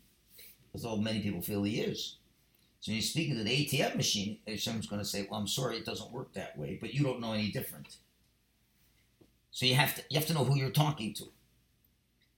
although 0.73 0.97
many 0.97 1.21
people 1.21 1.43
feel 1.43 1.65
he 1.65 1.81
is. 1.81 2.17
So 2.81 2.91
when 2.91 2.97
you 2.97 3.03
speak 3.03 3.33
to 3.33 3.41
an 3.41 3.47
ATM 3.47 3.97
machine, 3.97 4.39
Hashem's 4.47 4.87
going 4.87 5.03
to 5.03 5.09
say, 5.09 5.27
"Well, 5.29 5.41
I'm 5.41 5.49
sorry, 5.49 5.79
it 5.79 5.85
doesn't 5.85 6.13
work 6.13 6.33
that 6.35 6.57
way," 6.57 6.79
but 6.81 6.95
you 6.95 7.03
don't 7.03 7.21
know 7.21 7.33
any 7.33 7.51
different. 7.51 7.97
So 9.51 9.67
you 9.67 9.75
have 9.75 9.97
to 9.97 10.05
you 10.09 10.19
have 10.19 10.29
to 10.29 10.35
know 10.35 10.45
who 10.45 10.57
you're 10.57 10.71
talking 10.71 11.13
to. 11.15 11.25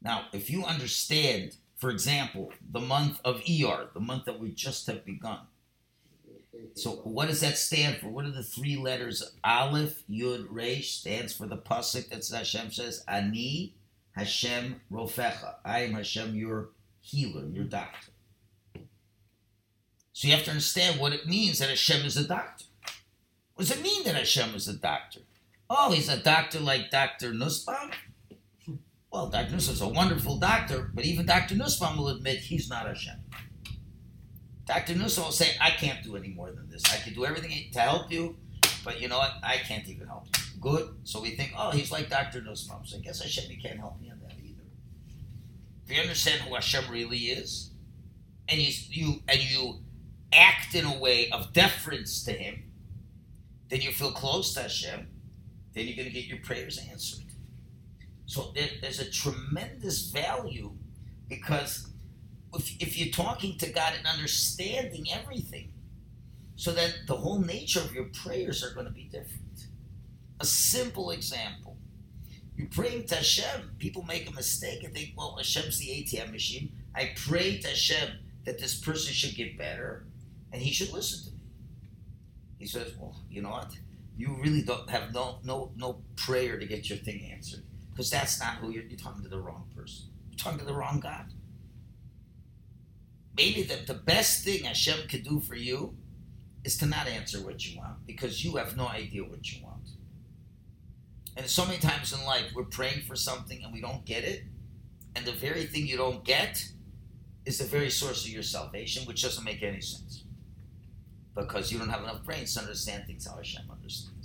Now, 0.02 0.26
if 0.32 0.50
you 0.50 0.64
understand, 0.64 1.56
for 1.76 1.90
example, 1.90 2.52
the 2.70 2.80
month 2.80 3.20
of 3.24 3.42
ER, 3.48 3.88
the 3.92 4.00
month 4.00 4.24
that 4.24 4.40
we 4.40 4.50
just 4.50 4.86
have 4.86 5.04
begun. 5.04 5.40
So 6.74 6.90
what 7.04 7.28
does 7.28 7.40
that 7.40 7.56
stand 7.56 7.98
for? 7.98 8.08
What 8.08 8.26
are 8.26 8.30
the 8.30 8.42
three 8.42 8.76
letters? 8.76 9.34
Aleph, 9.44 10.02
Yud, 10.08 10.46
Resh 10.50 10.92
stands 10.92 11.32
for 11.32 11.46
the 11.46 11.56
pasuk 11.56 12.10
that 12.10 12.26
Hashem 12.26 12.70
says, 12.70 13.04
"Ani 13.08 13.74
Hashem 14.12 14.80
Rofecha. 14.90 15.54
I 15.64 15.80
am 15.80 15.92
Hashem, 15.92 16.34
your 16.34 16.70
healer, 17.00 17.46
your 17.46 17.64
doctor. 17.64 18.12
So 20.12 20.28
you 20.28 20.34
have 20.34 20.44
to 20.44 20.50
understand 20.50 21.00
what 21.00 21.12
it 21.12 21.26
means 21.26 21.58
that 21.58 21.70
Hashem 21.70 22.04
is 22.04 22.16
a 22.16 22.26
doctor. 22.26 22.66
What 23.54 23.68
does 23.68 23.76
it 23.76 23.82
mean 23.82 24.04
that 24.04 24.16
Hashem 24.16 24.54
is 24.54 24.68
a 24.68 24.74
doctor? 24.74 25.20
Oh, 25.68 25.92
he's 25.92 26.08
a 26.08 26.18
doctor 26.18 26.60
like 26.60 26.90
Dr. 26.90 27.32
Nussbaum? 27.32 27.92
Well, 29.12 29.26
Dr. 29.26 29.52
Nussbaum 29.52 29.74
is 29.74 29.80
a 29.80 29.88
wonderful 29.88 30.38
doctor, 30.38 30.90
but 30.94 31.04
even 31.04 31.26
Dr. 31.26 31.56
Nussbaum 31.56 31.96
will 31.96 32.08
admit 32.08 32.38
he's 32.38 32.70
not 32.70 32.86
Hashem. 32.86 33.16
Dr. 34.66 34.94
Nussbaum 34.94 35.26
will 35.26 35.32
say, 35.32 35.56
I 35.60 35.70
can't 35.70 36.02
do 36.04 36.16
any 36.16 36.28
more 36.28 36.52
than 36.52 36.68
this. 36.70 36.82
I 36.92 36.98
can 36.98 37.14
do 37.14 37.24
everything 37.24 37.50
to 37.72 37.80
help 37.80 38.12
you, 38.12 38.36
but 38.84 39.00
you 39.00 39.08
know 39.08 39.18
what? 39.18 39.32
I 39.42 39.56
can't 39.56 39.86
even 39.88 40.06
help 40.06 40.26
you. 40.26 40.60
Good. 40.60 40.94
So 41.02 41.20
we 41.20 41.30
think, 41.30 41.52
oh, 41.58 41.70
he's 41.70 41.90
like 41.90 42.08
Dr. 42.08 42.40
Nussbaum. 42.40 42.86
So 42.86 42.98
I 42.98 43.00
guess 43.00 43.20
Hashem, 43.20 43.50
can't 43.60 43.80
help 43.80 44.00
me 44.00 44.10
on 44.10 44.20
that 44.20 44.36
either. 44.38 44.62
If 45.84 45.96
you 45.96 46.00
understand 46.00 46.42
who 46.42 46.54
Hashem 46.54 46.84
really 46.88 47.18
is, 47.18 47.72
and 48.48 48.60
you, 48.60 48.72
you 48.90 49.22
and 49.28 49.40
you 49.40 49.80
act 50.32 50.74
in 50.74 50.84
a 50.84 50.98
way 50.98 51.30
of 51.30 51.52
deference 51.52 52.24
to 52.24 52.32
Him, 52.32 52.64
then 53.68 53.80
you 53.80 53.90
feel 53.90 54.12
close 54.12 54.54
to 54.54 54.62
Hashem. 54.62 55.08
Then 55.72 55.86
you're 55.86 55.96
going 55.96 56.08
to 56.08 56.14
get 56.14 56.26
your 56.26 56.38
prayers 56.38 56.78
answered. 56.90 57.29
So 58.30 58.52
there, 58.54 58.68
there's 58.80 59.00
a 59.00 59.10
tremendous 59.10 60.02
value 60.02 60.70
because 61.28 61.88
if, 62.54 62.80
if 62.80 62.96
you're 62.96 63.12
talking 63.12 63.58
to 63.58 63.68
God 63.70 63.94
and 63.98 64.06
understanding 64.06 65.06
everything, 65.12 65.72
so 66.54 66.70
that 66.70 66.94
the 67.08 67.16
whole 67.16 67.40
nature 67.40 67.80
of 67.80 67.92
your 67.92 68.04
prayers 68.22 68.62
are 68.62 68.72
going 68.72 68.86
to 68.86 68.92
be 68.92 69.08
different. 69.10 69.66
A 70.38 70.46
simple 70.46 71.10
example. 71.10 71.76
You 72.56 72.68
pray 72.70 73.02
to 73.02 73.16
Hashem. 73.16 73.72
People 73.78 74.04
make 74.04 74.30
a 74.30 74.32
mistake 74.32 74.84
and 74.84 74.94
think, 74.94 75.14
well, 75.16 75.34
Hashem's 75.36 75.80
the 75.80 75.86
ATM 75.86 76.30
machine. 76.30 76.70
I 76.94 77.10
pray 77.16 77.58
to 77.58 77.66
Hashem 77.66 78.10
that 78.44 78.60
this 78.60 78.78
person 78.78 79.12
should 79.12 79.34
get 79.34 79.58
better 79.58 80.04
and 80.52 80.62
he 80.62 80.70
should 80.70 80.92
listen 80.92 81.32
to 81.32 81.36
me. 81.36 81.42
He 82.58 82.66
says, 82.66 82.92
well, 82.96 83.24
you 83.28 83.42
know 83.42 83.50
what? 83.50 83.72
You 84.16 84.38
really 84.40 84.62
don't 84.62 84.88
have 84.88 85.12
no 85.12 85.40
no 85.42 85.72
no 85.74 86.02
prayer 86.14 86.60
to 86.60 86.66
get 86.66 86.88
your 86.88 86.98
thing 86.98 87.28
answered 87.32 87.64
because 88.00 88.10
that's 88.10 88.40
not 88.40 88.54
who 88.54 88.70
you're, 88.70 88.84
you're 88.84 88.98
talking 88.98 89.22
to 89.22 89.28
the 89.28 89.38
wrong 89.38 89.64
person. 89.76 90.06
You're 90.30 90.38
talking 90.38 90.58
to 90.60 90.64
the 90.64 90.72
wrong 90.72 91.00
God. 91.00 91.26
Maybe 93.36 93.62
the, 93.62 93.76
the 93.86 93.92
best 93.92 94.42
thing 94.42 94.64
Hashem 94.64 95.06
could 95.06 95.22
do 95.22 95.38
for 95.38 95.54
you 95.54 95.94
is 96.64 96.78
to 96.78 96.86
not 96.86 97.06
answer 97.06 97.42
what 97.42 97.68
you 97.68 97.78
want 97.78 98.06
because 98.06 98.42
you 98.42 98.56
have 98.56 98.74
no 98.74 98.88
idea 98.88 99.22
what 99.22 99.52
you 99.52 99.62
want. 99.62 99.86
And 101.36 101.44
so 101.44 101.66
many 101.66 101.76
times 101.76 102.14
in 102.14 102.24
life, 102.24 102.52
we're 102.54 102.64
praying 102.64 103.02
for 103.02 103.16
something 103.16 103.62
and 103.62 103.70
we 103.70 103.82
don't 103.82 104.06
get 104.06 104.24
it. 104.24 104.44
And 105.14 105.26
the 105.26 105.32
very 105.32 105.66
thing 105.66 105.86
you 105.86 105.98
don't 105.98 106.24
get 106.24 106.66
is 107.44 107.58
the 107.58 107.66
very 107.66 107.90
source 107.90 108.24
of 108.24 108.30
your 108.30 108.42
salvation, 108.42 109.04
which 109.04 109.20
doesn't 109.20 109.44
make 109.44 109.62
any 109.62 109.82
sense. 109.82 110.24
Because 111.34 111.70
you 111.70 111.78
don't 111.78 111.90
have 111.90 112.02
enough 112.02 112.24
brains 112.24 112.54
to 112.54 112.60
understand 112.60 113.06
things 113.06 113.26
how 113.26 113.36
Hashem 113.36 113.64
understands. 113.70 114.19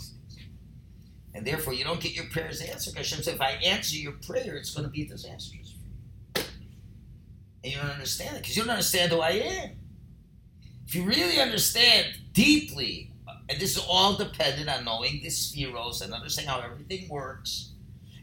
And 1.35 1.45
therefore, 1.45 1.73
you 1.73 1.83
don't 1.83 1.99
get 1.99 2.15
your 2.15 2.25
prayers 2.25 2.61
answered. 2.61 2.93
Because 2.95 3.09
Hashem 3.09 3.23
said, 3.23 3.35
if 3.35 3.41
I 3.41 3.51
answer 3.51 3.97
your 3.97 4.13
prayer, 4.13 4.55
it's 4.55 4.73
going 4.73 4.85
to 4.85 4.91
be 4.91 5.05
disastrous. 5.05 5.75
And 6.35 6.45
you 7.73 7.77
don't 7.77 7.91
understand 7.91 8.37
it 8.37 8.41
because 8.41 8.55
you 8.55 8.63
don't 8.63 8.71
understand 8.71 9.11
who 9.11 9.19
I 9.19 9.31
am. 9.31 9.71
If 10.87 10.95
you 10.95 11.03
really 11.03 11.39
understand 11.39 12.07
deeply 12.31 13.11
and 13.47 13.59
this 13.59 13.77
is 13.77 13.85
all 13.87 14.15
dependent 14.15 14.69
on 14.69 14.85
knowing 14.85 15.21
the 15.21 15.27
spheros 15.27 16.01
and 16.01 16.13
understanding 16.13 16.51
how 16.51 16.61
everything 16.61 17.07
works. 17.09 17.71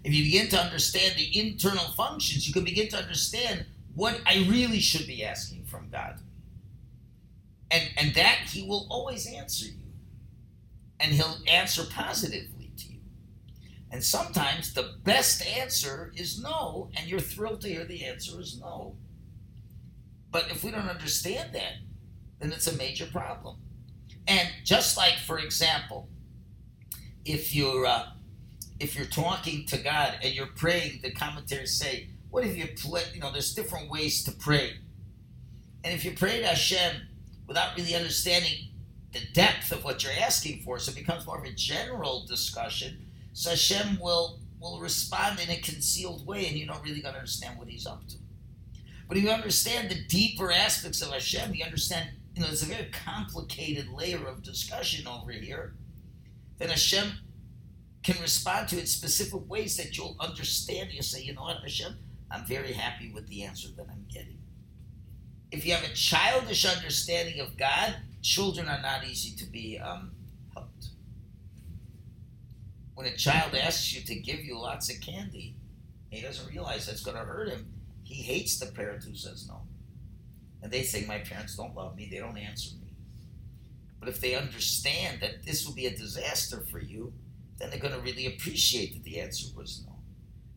If 0.05 0.13
you 0.13 0.25
begin 0.25 0.49
to 0.49 0.59
understand 0.59 1.15
the 1.17 1.39
internal 1.39 1.85
functions, 1.93 2.47
you 2.47 2.53
can 2.53 2.65
begin 2.65 2.89
to 2.89 2.97
understand 2.97 3.67
what 3.95 4.21
I 4.27 4.47
really 4.49 4.81
should 4.81 5.07
be 5.07 5.25
asking 5.25 5.65
from 5.65 5.91
God. 5.91 6.19
And, 7.71 7.89
and 7.97 8.15
that 8.15 8.39
He 8.49 8.67
will 8.67 8.87
always 8.91 9.33
answer 9.33 9.67
you. 9.67 9.79
And 10.99 11.13
He'll 11.13 11.39
answer 11.47 11.83
you. 11.83 12.49
And 13.93 14.03
sometimes 14.03 14.73
the 14.73 14.95
best 15.05 15.47
answer 15.47 16.13
is 16.17 16.43
no, 16.43 16.89
and 16.97 17.07
you're 17.07 17.21
thrilled 17.21 17.61
to 17.61 17.69
hear 17.69 17.85
the 17.85 18.07
answer 18.07 18.41
is 18.41 18.59
no. 18.59 18.97
But 20.31 20.51
if 20.51 20.65
we 20.65 20.71
don't 20.71 20.89
understand 20.89 21.55
that, 21.55 21.75
then 22.41 22.53
it's 22.53 22.67
a 22.67 22.77
major 22.77 23.05
problem. 23.05 23.59
And 24.27 24.49
just 24.65 24.97
like, 24.97 25.19
for 25.19 25.39
example, 25.39 26.09
if 27.27 27.55
you're 27.55 27.85
uh, 27.85 28.07
if 28.81 28.97
you're 28.97 29.07
talking 29.07 29.67
to 29.67 29.77
God 29.77 30.15
and 30.23 30.33
you're 30.33 30.47
praying, 30.47 31.01
the 31.03 31.13
commentaries 31.13 31.77
say, 31.77 32.09
"What 32.31 32.45
if 32.45 32.57
you 32.57 32.69
play? 32.75 33.03
You 33.13 33.21
know, 33.21 33.31
there's 33.31 33.55
different 33.55 33.91
ways 33.91 34.25
to 34.25 34.33
pray." 34.33 34.79
And 35.85 35.93
if 35.93 36.05
you 36.05 36.13
pray 36.13 36.41
to 36.41 36.47
Hashem 36.47 37.03
without 37.47 37.77
really 37.77 37.95
understanding 37.95 38.69
the 39.13 39.21
depth 39.35 39.71
of 39.71 39.85
what 39.85 40.03
you're 40.03 40.13
asking 40.19 40.63
for, 40.63 40.79
so 40.79 40.93
it 40.93 40.97
becomes 40.97 41.27
more 41.27 41.39
of 41.39 41.45
a 41.45 41.53
general 41.53 42.25
discussion. 42.27 43.12
So 43.33 43.51
Hashem 43.51 43.99
will 44.01 44.41
will 44.61 44.81
respond 44.81 45.41
in 45.41 45.51
a 45.51 45.61
concealed 45.61 46.25
way 46.25 46.47
and 46.47 46.57
you 46.57 46.67
don't 46.67 46.83
really 46.85 47.01
going 47.01 47.15
to 47.15 47.19
understand 47.19 47.59
what 47.59 47.69
he's 47.69 47.87
up 47.87 48.07
to. 48.07 48.17
But 49.09 49.17
if 49.17 49.25
you 49.25 49.31
understand 49.31 49.91
the 49.91 50.05
deeper 50.05 50.53
aspects 50.53 51.03
of 51.03 51.13
Hashem, 51.13 51.53
you 51.55 51.65
understand, 51.65 52.11
you 52.35 52.43
know, 52.43 52.49
it's 52.49 52.63
a 52.63 52.67
very 52.67 52.89
complicated 53.05 53.89
layer 53.89 54.25
of 54.25 54.43
discussion 54.43 55.09
over 55.09 55.33
here. 55.33 55.75
Then 56.59 56.69
Hashem 56.69 57.13
can 58.05 58.23
respond 58.23 58.69
to 58.69 58.79
it 58.79 58.89
specific 58.89 59.49
ways 59.51 59.77
that 59.77 59.99
you'll 59.99 60.17
understand. 60.21 60.93
You 60.93 61.03
say, 61.03 61.23
you 61.23 61.35
know 61.35 61.43
what, 61.43 61.61
Hashem, 61.61 61.97
I'm 62.31 62.47
very 62.47 62.73
happy 62.73 63.11
with 63.13 63.27
the 63.27 63.43
answer 63.43 63.69
that 63.77 63.87
I'm 63.91 64.07
getting. 64.13 64.39
If 65.51 65.67
you 65.67 65.75
have 65.75 65.85
a 65.85 65.93
childish 65.93 66.65
understanding 66.65 67.41
of 67.41 67.57
God, 67.57 67.97
children 68.23 68.69
are 68.69 68.81
not 68.81 69.05
easy 69.05 69.37
to 69.37 69.51
be 69.51 69.79
um. 69.79 70.13
When 72.95 73.07
a 73.07 73.17
child 73.17 73.55
asks 73.55 73.95
you 73.95 74.03
to 74.03 74.15
give 74.21 74.45
you 74.45 74.59
lots 74.59 74.93
of 74.95 75.01
candy, 75.01 75.57
he 76.11 76.21
doesn't 76.21 76.51
realize 76.51 76.87
that's 76.87 77.03
going 77.03 77.17
to 77.17 77.25
hurt 77.25 77.49
him 77.49 77.73
he 78.13 78.23
hates 78.23 78.59
the 78.59 78.67
parent 78.67 79.05
who 79.05 79.15
says 79.15 79.49
no. 79.49 79.63
And 80.63 80.71
they 80.71 80.83
say, 80.83 81.05
My 81.07 81.19
parents 81.19 81.57
don't 81.57 81.75
love 81.75 81.97
me, 81.97 82.09
they 82.11 82.19
don't 82.19 82.37
answer 82.37 82.77
me. 82.77 82.95
But 83.99 84.09
if 84.09 84.21
they 84.21 84.35
understand 84.35 85.21
that 85.21 85.45
this 85.45 85.67
will 85.67 85.75
be 85.75 85.87
a 85.87 85.97
disaster 85.97 86.61
for 86.71 86.81
you, 86.81 87.13
then 87.59 87.71
they're 87.71 87.79
going 87.79 87.95
to 87.95 88.01
really 88.01 88.27
appreciate 88.27 88.95
that 88.95 89.05
the 89.05 89.21
answer 89.21 89.47
was 89.57 89.85
no. 89.87 89.95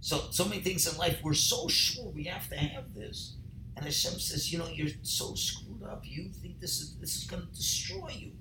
So, 0.02 0.26
so 0.32 0.46
many 0.46 0.62
things 0.62 0.92
in 0.92 0.98
life, 0.98 1.20
we're 1.24 1.34
so 1.34 1.68
sure 1.68 2.10
we 2.10 2.24
have 2.26 2.50
to 2.50 2.56
have 2.56 2.94
this. 2.94 3.36
And 3.76 3.86
Hashem 3.86 4.20
says, 4.20 4.52
you 4.52 4.58
know, 4.58 4.68
you're 4.68 4.90
so 5.02 5.36
screwed 5.36 5.84
up. 5.84 6.04
You 6.06 6.30
think 6.30 6.60
this 6.60 6.82
is 6.82 6.96
this 6.96 7.16
is 7.16 7.24
going 7.26 7.44
to 7.44 7.56
destroy 7.56 8.10
you. 8.18 8.32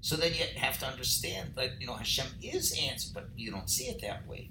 So 0.00 0.16
then 0.16 0.32
you 0.32 0.44
have 0.56 0.78
to 0.78 0.86
understand 0.86 1.50
that 1.56 1.80
you 1.80 1.86
know 1.86 1.94
Hashem 1.94 2.26
is 2.42 2.78
answer, 2.80 3.10
but 3.12 3.28
you 3.36 3.50
don't 3.50 3.68
see 3.68 3.84
it 3.84 4.00
that 4.02 4.26
way. 4.26 4.50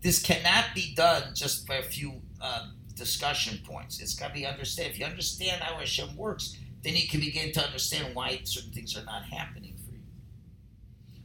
This 0.00 0.22
cannot 0.22 0.66
be 0.74 0.94
done 0.94 1.34
just 1.34 1.66
by 1.66 1.76
a 1.76 1.82
few 1.82 2.22
uh, 2.40 2.68
discussion 2.94 3.58
points. 3.64 4.00
It's 4.00 4.14
got 4.14 4.28
to 4.28 4.34
be 4.34 4.46
understood. 4.46 4.86
If 4.86 4.98
you 4.98 5.06
understand 5.06 5.62
how 5.62 5.76
Hashem 5.78 6.16
works, 6.16 6.56
then 6.82 6.94
you 6.94 7.08
can 7.08 7.20
begin 7.20 7.52
to 7.52 7.64
understand 7.64 8.14
why 8.14 8.40
certain 8.44 8.72
things 8.72 8.96
are 8.96 9.04
not 9.04 9.24
happening 9.24 9.74
for 9.84 9.92
you. 9.92 10.00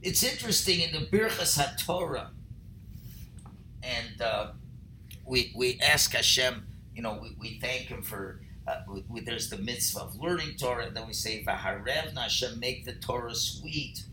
It's 0.01 0.23
interesting 0.23 0.81
in 0.81 0.91
the 0.91 1.05
Birchas 1.05 1.59
HaTorah, 1.59 2.29
and 3.83 4.21
uh, 4.21 4.51
we, 5.25 5.53
we 5.55 5.79
ask 5.79 6.13
Hashem, 6.13 6.65
you 6.95 7.01
know, 7.01 7.19
we, 7.21 7.35
we 7.39 7.59
thank 7.59 7.83
Him 7.83 8.01
for, 8.01 8.41
uh, 8.67 8.81
we, 8.87 9.03
we, 9.09 9.21
there's 9.21 9.49
the 9.49 9.57
mitzvah 9.57 10.01
of 10.01 10.15
learning 10.19 10.55
Torah, 10.57 10.87
and 10.87 10.95
then 10.95 11.07
we 11.07 11.13
say, 11.13 11.43
Vaharevna 11.43 12.17
Hashem, 12.17 12.59
make 12.59 12.85
the 12.85 12.93
Torah 12.93 13.35
sweet, 13.35 14.03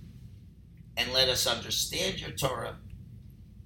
and 0.97 1.13
let 1.13 1.29
us 1.29 1.47
understand 1.47 2.21
your 2.21 2.31
Torah 2.31 2.77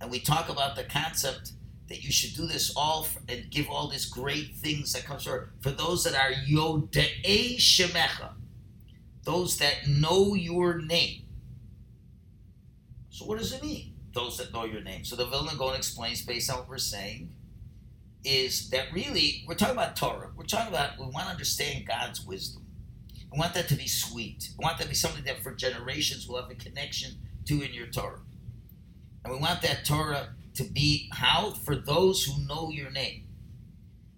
and 0.05 0.11
we 0.11 0.21
talk 0.21 0.51
about 0.51 0.77
the 0.77 0.85
concept 0.85 1.53
that 1.89 2.05
you 2.05 2.13
should 2.13 2.35
do 2.35 2.47
this 2.47 2.75
all 2.77 3.05
for, 3.05 3.21
and 3.27 3.51
give 3.51 3.71
all 3.71 3.89
these 3.89 4.05
great 4.05 4.55
things 4.57 4.93
that 4.93 5.05
comes 5.05 5.25
for 5.25 5.51
for 5.61 5.71
those 5.71 6.05
that 6.05 6.15
are 6.15 6.33
yodei 6.33 7.57
shemecha, 7.57 8.33
those 9.23 9.57
that 9.57 9.89
know 9.89 10.35
your 10.35 10.79
name. 10.79 11.23
So 13.09 13.25
what 13.25 13.39
does 13.39 13.53
it 13.53 13.63
mean? 13.63 13.95
Those 14.13 14.37
that 14.37 14.53
know 14.53 14.65
your 14.65 14.83
name. 14.83 15.05
So 15.05 15.17
the 15.17 15.25
Vilna 15.25 15.57
Gaon 15.57 15.75
explains 15.75 16.21
based 16.21 16.51
on 16.51 16.59
what 16.59 16.69
we're 16.69 16.79
saying 16.79 17.31
is 18.25 18.71
that 18.71 18.93
really 18.93 19.45
we're 19.47 19.55
talking 19.55 19.75
about 19.75 19.97
Torah. 19.97 20.31
We're 20.37 20.45
talking 20.45 20.69
about 20.69 20.99
we 20.99 21.05
want 21.05 21.27
to 21.27 21.33
understand 21.33 21.87
God's 21.87 22.25
wisdom. 22.25 22.65
We 23.31 23.39
want 23.39 23.55
that 23.55 23.69
to 23.69 23.77
be 23.77 23.89
sweet. 23.89 24.51
We 24.59 24.65
want 24.65 24.79
that 24.79 24.85
to 24.85 24.89
be 24.89 24.95
something 24.95 25.25
that 25.25 25.43
for 25.43 25.53
generations 25.53 26.27
will 26.27 26.41
have 26.41 26.51
a 26.51 26.55
connection 26.55 27.13
to 27.47 27.63
in 27.63 27.75
your 27.75 27.89
Torah. 27.89 28.21
And 29.25 29.33
we 29.33 29.39
want 29.39 29.63
that 29.63 29.85
Torah 29.85 30.29
to 30.55 30.65
be 30.65 31.09
how? 31.13 31.51
For 31.51 31.77
those 31.77 32.25
who 32.25 32.47
know 32.47 32.71
your 32.71 32.91
name. 32.91 33.25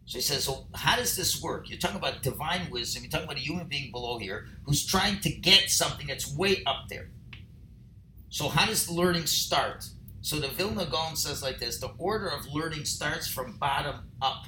So 0.05 0.19
he 0.19 0.23
says, 0.23 0.45
so 0.45 0.67
how 0.75 0.97
does 0.97 1.17
this 1.17 1.43
work? 1.43 1.69
You're 1.69 1.79
talking 1.79 1.97
about 1.97 2.23
divine 2.23 2.71
wisdom. 2.71 3.03
You're 3.03 3.11
talking 3.11 3.27
about 3.27 3.39
a 3.39 3.41
human 3.41 3.67
being 3.67 3.91
below 3.91 4.19
here 4.19 4.47
who's 4.65 4.87
trying 4.87 5.19
to 5.21 5.31
get 5.31 5.71
something 5.71 6.07
that's 6.07 6.33
way 6.33 6.63
up 6.65 6.89
there. 6.89 7.09
So 8.29 8.49
how 8.49 8.67
does 8.67 8.87
the 8.87 8.93
learning 8.93 9.27
start? 9.27 9.89
So 10.27 10.41
the 10.41 10.49
Vilna 10.49 10.87
Gaon 10.87 11.15
says 11.15 11.41
like 11.41 11.61
this: 11.61 11.79
the 11.79 11.93
order 11.99 12.27
of 12.27 12.53
learning 12.53 12.85
starts 12.85 13.29
from 13.29 13.59
bottom 13.59 14.11
up. 14.21 14.47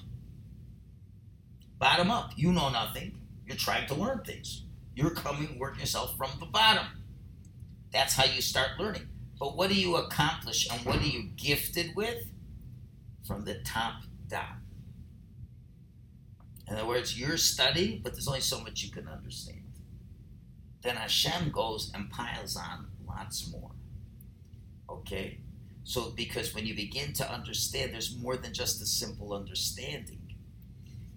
Bottom 1.78 2.10
up. 2.10 2.32
You 2.34 2.50
know 2.50 2.68
nothing. 2.68 3.20
You're 3.46 3.56
trying 3.56 3.86
to 3.86 3.94
learn 3.94 4.24
things. 4.24 4.64
You're 4.96 5.14
coming, 5.14 5.56
working 5.56 5.78
yourself 5.78 6.16
from 6.16 6.30
the 6.40 6.46
bottom. 6.46 6.84
That's 7.92 8.14
how 8.14 8.24
you 8.24 8.42
start 8.42 8.70
learning. 8.80 9.06
But 9.38 9.56
what 9.56 9.70
do 9.70 9.76
you 9.76 9.94
accomplish 9.94 10.68
and 10.68 10.84
what 10.84 10.96
are 10.96 11.06
you 11.06 11.30
gifted 11.36 11.94
with? 11.94 12.24
From 13.24 13.44
the 13.44 13.60
top 13.60 14.02
down. 14.26 14.62
In 16.66 16.74
other 16.74 16.88
words, 16.88 17.16
you're 17.16 17.36
studying, 17.36 18.00
but 18.02 18.14
there's 18.14 18.26
only 18.26 18.40
so 18.40 18.60
much 18.60 18.82
you 18.82 18.90
can 18.90 19.06
understand. 19.06 19.62
Then 20.82 20.96
Hashem 20.96 21.52
goes 21.52 21.92
and 21.94 22.10
piles 22.10 22.56
on 22.56 22.88
lots 23.06 23.48
more. 23.52 23.70
Okay? 24.90 25.42
So, 25.88 26.10
because 26.14 26.54
when 26.54 26.66
you 26.66 26.74
begin 26.74 27.14
to 27.14 27.32
understand, 27.32 27.94
there's 27.94 28.14
more 28.14 28.36
than 28.36 28.52
just 28.52 28.82
a 28.82 28.86
simple 28.86 29.32
understanding. 29.32 30.20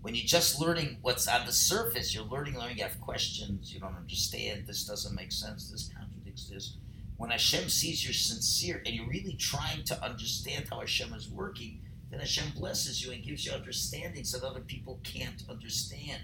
When 0.01 0.15
you're 0.15 0.25
just 0.25 0.61
learning 0.61 0.99
what's 1.01 1.27
on 1.27 1.45
the 1.45 1.51
surface, 1.51 2.15
you're 2.15 2.23
learning, 2.23 2.57
learning, 2.57 2.77
you 2.77 2.83
have 2.83 3.01
questions, 3.01 3.73
you 3.73 3.81
don't 3.81 3.97
understand, 3.97 4.65
this 4.65 4.85
doesn't 4.85 5.13
make 5.13 5.33
sense, 5.33 5.69
this 5.69 5.89
contradicts 5.93 6.47
this 6.47 6.77
when 7.21 7.29
Hashem 7.29 7.69
sees 7.69 8.03
you're 8.03 8.15
sincere 8.15 8.81
and 8.83 8.95
you're 8.95 9.07
really 9.07 9.35
trying 9.35 9.83
to 9.83 10.03
understand 10.03 10.65
how 10.71 10.79
Hashem 10.79 11.13
is 11.13 11.29
working, 11.29 11.79
then 12.09 12.19
Hashem 12.19 12.53
blesses 12.57 13.05
you 13.05 13.11
and 13.11 13.23
gives 13.23 13.45
you 13.45 13.51
understanding 13.51 14.23
so 14.23 14.39
that 14.39 14.47
other 14.47 14.61
people 14.61 14.99
can't 15.03 15.43
understand. 15.47 16.23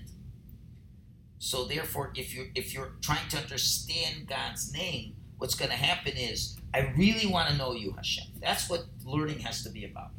So 1.38 1.65
therefore, 1.65 2.13
if 2.15 2.33
you're 2.33 2.47
if 2.55 2.73
you're 2.73 2.93
trying 3.01 3.29
to 3.29 3.38
understand 3.38 4.25
God's 4.25 4.73
name, 4.73 5.17
what's 5.38 5.56
going 5.56 5.71
to 5.71 5.78
happen 5.78 6.13
is 6.15 6.58
I 6.73 6.93
really 6.97 7.28
want 7.28 7.50
to 7.50 7.58
know 7.58 7.73
you, 7.73 7.93
Hashem. 7.93 8.26
That's 8.41 8.69
what 8.69 8.86
learning 9.06 9.39
has 9.39 9.63
to 9.63 9.69
be 9.69 9.86
about. 9.86 10.12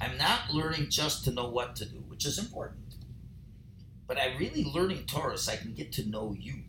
I'm 0.00 0.16
not 0.16 0.52
learning 0.52 0.90
just 0.90 1.24
to 1.24 1.32
know 1.32 1.48
what 1.48 1.76
to 1.76 1.84
do, 1.84 2.04
which 2.08 2.24
is 2.26 2.38
important. 2.38 2.94
But 4.06 4.18
I 4.18 4.36
really 4.38 4.64
learning 4.64 5.04
Torah 5.06 5.36
so 5.38 5.52
I 5.52 5.56
can 5.56 5.74
get 5.74 5.92
to 5.92 6.08
know 6.08 6.34
you 6.38 6.62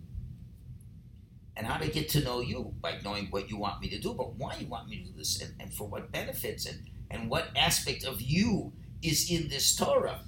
and 1.56 1.67
how 1.67 1.78
to 1.78 1.89
get 1.89 2.08
to 2.10 2.23
know 2.23 2.39
you 2.39 2.73
by 2.82 2.99
knowing 3.04 3.28
what 3.32 3.49
you 3.49 3.58
want 3.58 3.82
me 3.82 3.89
to 3.89 3.99
do, 3.99 4.13
but 4.13 4.36
why 4.36 4.56
you 4.60 4.67
want 4.67 4.88
me 4.88 4.97
to 4.97 5.04
do 5.04 5.17
this, 5.17 5.41
and, 5.41 5.54
and 5.60 5.73
for 5.73 5.88
what 5.88 6.10
benefits, 6.12 6.65
and, 6.65 6.89
and 7.12 7.30
what 7.30 7.49
aspect 7.56 8.06
of 8.06 8.21
you 8.21 8.71
is 9.02 9.30
in 9.30 9.49
this 9.49 9.75
Torah. 9.75 10.21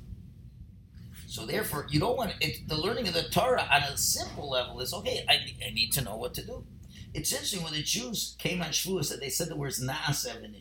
So 1.28 1.46
therefore, 1.46 1.88
you 1.90 2.02
don't 2.02 2.18
want 2.18 2.34
it, 2.42 2.68
the 2.68 2.76
learning 2.76 3.08
of 3.08 3.14
the 3.14 3.24
Torah 3.24 3.66
on 3.72 3.84
a 3.84 3.98
simple 3.98 4.50
level 4.50 4.82
is 4.82 4.94
okay. 4.94 5.26
I, 5.30 5.36
I 5.66 5.72
need 5.74 5.94
to 5.94 6.02
know 6.02 6.18
what 6.18 6.34
to 6.34 6.46
do. 6.46 6.66
It's 7.14 7.32
interesting 7.32 7.64
when 7.64 7.74
the 7.74 7.84
Jews 7.84 8.36
came 8.40 8.62
on 8.62 8.70
Shavuos 8.70 9.10
that 9.10 9.20
they 9.20 9.30
said 9.30 9.50
the 9.50 9.56
words 9.56 9.84
Naasev 9.84 10.44
and 10.44 10.56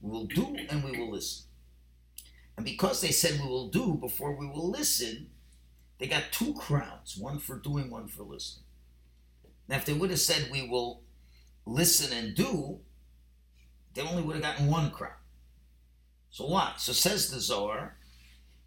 We 0.00 0.10
will 0.10 0.26
do 0.26 0.56
and 0.68 0.84
we 0.84 0.98
will 0.98 1.10
listen. 1.12 1.46
And 2.56 2.66
because 2.66 3.00
they 3.00 3.10
said 3.10 3.40
we 3.40 3.48
will 3.48 3.68
do 3.68 3.94
before 3.94 4.36
we 4.36 4.46
will 4.46 4.70
listen, 4.70 5.30
they 5.98 6.06
got 6.06 6.24
two 6.32 6.52
crowns: 6.54 7.16
one 7.16 7.38
for 7.38 7.56
doing, 7.56 7.90
one 7.90 8.08
for 8.08 8.22
listening. 8.22 8.66
Now, 9.68 9.76
if 9.76 9.86
they 9.86 9.92
would 9.92 10.10
have 10.10 10.20
said 10.20 10.50
we 10.50 10.68
will 10.68 11.02
listen 11.64 12.12
and 12.12 12.34
do, 12.34 12.80
they 13.94 14.02
only 14.02 14.22
would 14.22 14.36
have 14.36 14.42
gotten 14.42 14.66
one 14.66 14.90
crown. 14.90 15.12
So 16.30 16.46
what? 16.46 16.80
So 16.80 16.92
says 16.92 17.30
the 17.30 17.40
Zohar, 17.40 17.96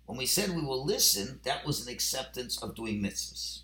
when 0.06 0.18
we 0.18 0.26
said 0.26 0.50
we 0.56 0.62
will 0.62 0.86
listen, 0.86 1.40
that 1.44 1.66
was 1.66 1.86
an 1.86 1.94
acceptance 1.94 2.62
of 2.62 2.76
doing 2.76 3.02
mitzvahs. 3.02 3.62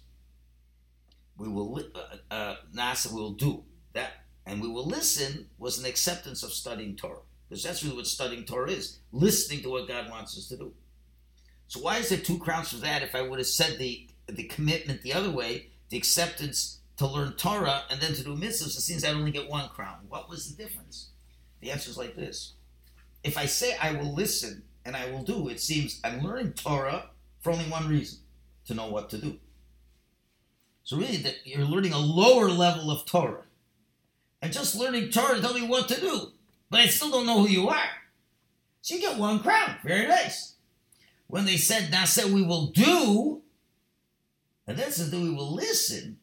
We 1.40 1.48
will, 1.48 1.82
uh, 1.96 2.34
uh, 2.34 2.56
Nasa 2.76 3.14
will 3.14 3.32
do 3.32 3.64
that, 3.94 4.26
and 4.46 4.62
we 4.62 4.68
will 4.68 4.86
listen 4.86 5.48
was 5.58 5.80
an 5.80 5.86
acceptance 5.86 6.44
of 6.44 6.52
studying 6.52 6.98
Torah, 6.98 7.22
because 7.48 7.64
that's 7.64 7.82
really 7.82 7.96
what 7.96 8.08
studying 8.08 8.44
Torah 8.44 8.70
is: 8.70 9.00
listening 9.12 9.62
to 9.62 9.70
what 9.70 9.88
God 9.88 10.10
wants 10.10 10.38
us 10.38 10.48
to 10.50 10.58
do. 10.58 10.74
So 11.68 11.80
why 11.80 11.98
is 11.98 12.10
there 12.10 12.18
two 12.18 12.40
crowns 12.40 12.70
for 12.70 12.78
that? 12.78 13.04
If 13.04 13.16
I 13.16 13.22
would 13.22 13.40
have 13.40 13.48
said 13.48 13.80
the 13.80 14.10
the 14.28 14.44
commitment 14.44 15.02
the 15.02 15.14
other 15.14 15.32
way, 15.32 15.70
the 15.90 15.98
acceptance 15.98 16.80
to 16.98 17.08
learn 17.08 17.34
Torah 17.34 17.84
and 17.90 18.02
then 18.02 18.14
to 18.14 18.24
do 18.24 18.36
mitzvahs, 18.36 18.76
it 18.78 18.82
seems 18.82 19.06
I'd 19.06 19.16
only 19.16 19.32
get 19.32 19.50
one 19.50 19.70
crown. 19.70 20.00
What 20.10 20.30
was 20.30 20.54
the 20.54 20.62
difference? 20.62 21.10
The 21.62 21.72
answer 21.72 21.90
is 21.90 21.98
like 21.98 22.16
this. 22.16 22.54
If 23.24 23.38
I 23.38 23.46
say 23.46 23.78
I 23.78 23.94
will 23.94 24.14
listen 24.14 24.64
and 24.84 24.96
I 24.96 25.10
will 25.10 25.24
do, 25.24 25.48
it 25.48 25.62
seems 25.62 26.02
I'm 26.04 26.22
learning 26.22 26.54
Torah 26.54 27.10
for 27.40 27.52
only 27.52 27.66
one 27.66 27.88
reason 27.88 28.20
to 28.66 28.74
know 28.74 28.90
what 28.90 29.10
to 29.12 29.18
do. 29.18 29.40
So, 30.90 30.98
really, 30.98 31.18
that 31.18 31.36
you're 31.44 31.66
learning 31.66 31.94
a 31.94 32.00
lower 32.00 32.50
level 32.50 32.90
of 32.90 33.06
Torah. 33.06 33.44
And 34.42 34.52
just 34.52 34.76
learning 34.76 35.12
Torah 35.12 35.40
tell 35.40 35.54
me 35.54 35.62
what 35.62 35.88
to 35.90 36.02
do, 36.02 36.32
but 36.72 36.80
I 36.80 36.88
still 36.88 37.12
don't 37.12 37.28
know 37.28 37.44
who 37.44 37.48
you 37.48 37.70
are. 37.70 37.90
So, 38.82 38.96
you 38.96 39.02
get 39.02 39.20
one 39.20 39.38
crown. 39.38 39.76
Very 39.84 40.08
nice. 40.08 40.56
When 41.28 41.46
they 41.46 41.58
said, 41.58 41.92
now 41.92 42.06
said 42.06 42.34
we 42.34 42.42
will 42.42 42.72
do, 42.72 43.44
and 44.66 44.80
then 44.80 44.92
says 44.92 45.12
that 45.12 45.20
we 45.20 45.30
will 45.30 45.54
listen, 45.54 46.18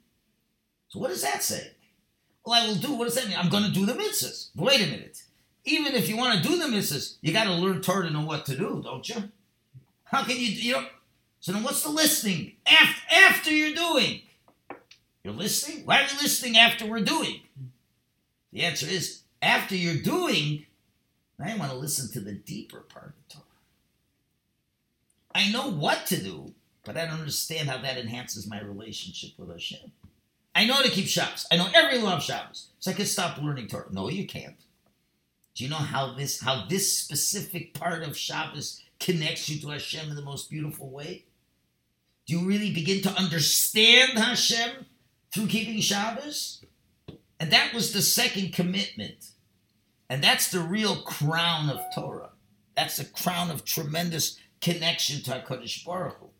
so 0.88 0.98
what 0.98 1.10
does 1.10 1.22
that 1.22 1.44
say? 1.44 1.70
Well, 2.44 2.60
I 2.60 2.66
will 2.66 2.74
do. 2.74 2.92
What 2.94 3.04
does 3.04 3.14
that 3.14 3.28
mean? 3.28 3.38
I'm 3.38 3.50
going 3.50 3.66
to 3.66 3.70
do 3.70 3.86
the 3.86 3.92
mitzvahs. 3.92 4.48
Wait 4.56 4.82
a 4.82 4.86
minute. 4.90 5.22
even 5.64 5.94
if 5.94 6.08
you 6.08 6.16
want 6.16 6.42
to 6.42 6.48
do 6.48 6.58
the 6.58 6.64
mitzvahs, 6.76 7.18
you 7.20 7.32
got 7.32 7.44
to 7.44 7.52
learn 7.52 7.82
Torah 7.82 8.08
to 8.08 8.12
know 8.12 8.26
what 8.26 8.44
to 8.46 8.56
do, 8.56 8.82
don't 8.82 9.08
you? 9.08 9.30
How 10.02 10.24
can 10.24 10.36
you, 10.36 10.48
you 10.48 10.72
know? 10.72 10.86
So 11.38 11.52
then 11.52 11.62
what's 11.62 11.84
the 11.84 11.90
listening? 11.90 12.54
After, 12.66 13.14
after 13.14 13.52
you're 13.52 13.72
doing. 13.72 14.22
You're 15.26 15.34
listening? 15.34 15.84
Why 15.84 16.02
are 16.02 16.02
you 16.02 16.18
listening 16.22 16.56
after 16.56 16.86
we're 16.86 17.00
doing? 17.00 17.40
The 18.52 18.62
answer 18.62 18.86
is 18.86 19.22
after 19.42 19.74
you're 19.74 20.00
doing, 20.00 20.66
I 21.44 21.56
want 21.56 21.72
to 21.72 21.76
listen 21.76 22.12
to 22.12 22.20
the 22.20 22.34
deeper 22.34 22.78
part 22.78 23.06
of 23.06 23.12
the 23.16 23.34
Torah. 23.34 23.44
I 25.34 25.50
know 25.50 25.68
what 25.68 26.06
to 26.06 26.22
do, 26.22 26.54
but 26.84 26.96
I 26.96 27.06
don't 27.06 27.18
understand 27.18 27.68
how 27.68 27.78
that 27.78 27.98
enhances 27.98 28.48
my 28.48 28.60
relationship 28.60 29.30
with 29.36 29.50
Hashem. 29.50 29.90
I 30.54 30.64
know 30.64 30.80
to 30.80 30.90
keep 30.90 31.08
Shabbos. 31.08 31.44
I 31.50 31.56
know 31.56 31.70
every 31.74 31.98
law 31.98 32.18
of 32.18 32.22
Shabbos. 32.22 32.68
So 32.78 32.92
I 32.92 32.94
can 32.94 33.06
stop 33.06 33.42
learning 33.42 33.66
Torah. 33.66 33.88
No, 33.90 34.08
you 34.08 34.28
can't. 34.28 34.54
Do 35.56 35.64
you 35.64 35.70
know 35.70 35.74
how 35.74 36.14
this 36.14 36.40
how 36.40 36.66
this 36.68 36.96
specific 36.96 37.74
part 37.74 38.04
of 38.04 38.16
Shabbos 38.16 38.80
connects 39.00 39.48
you 39.48 39.60
to 39.62 39.70
Hashem 39.70 40.08
in 40.08 40.14
the 40.14 40.22
most 40.22 40.48
beautiful 40.48 40.88
way? 40.88 41.24
Do 42.28 42.38
you 42.38 42.46
really 42.46 42.72
begin 42.72 43.02
to 43.02 43.10
understand 43.10 44.12
Hashem 44.12 44.86
through 45.32 45.46
keeping 45.48 45.80
Shabbos? 45.80 46.64
And 47.38 47.50
that 47.50 47.74
was 47.74 47.92
the 47.92 48.02
second 48.02 48.52
commitment. 48.52 49.30
And 50.08 50.22
that's 50.22 50.50
the 50.50 50.60
real 50.60 50.96
crown 51.02 51.68
of 51.68 51.80
Torah. 51.94 52.30
That's 52.76 52.96
the 52.96 53.04
crown 53.04 53.50
of 53.50 53.64
tremendous 53.64 54.38
connection 54.60 55.22
to 55.24 55.30
HaKadosh 55.32 55.84
Baruch 55.84 56.18
Hu. 56.18 56.30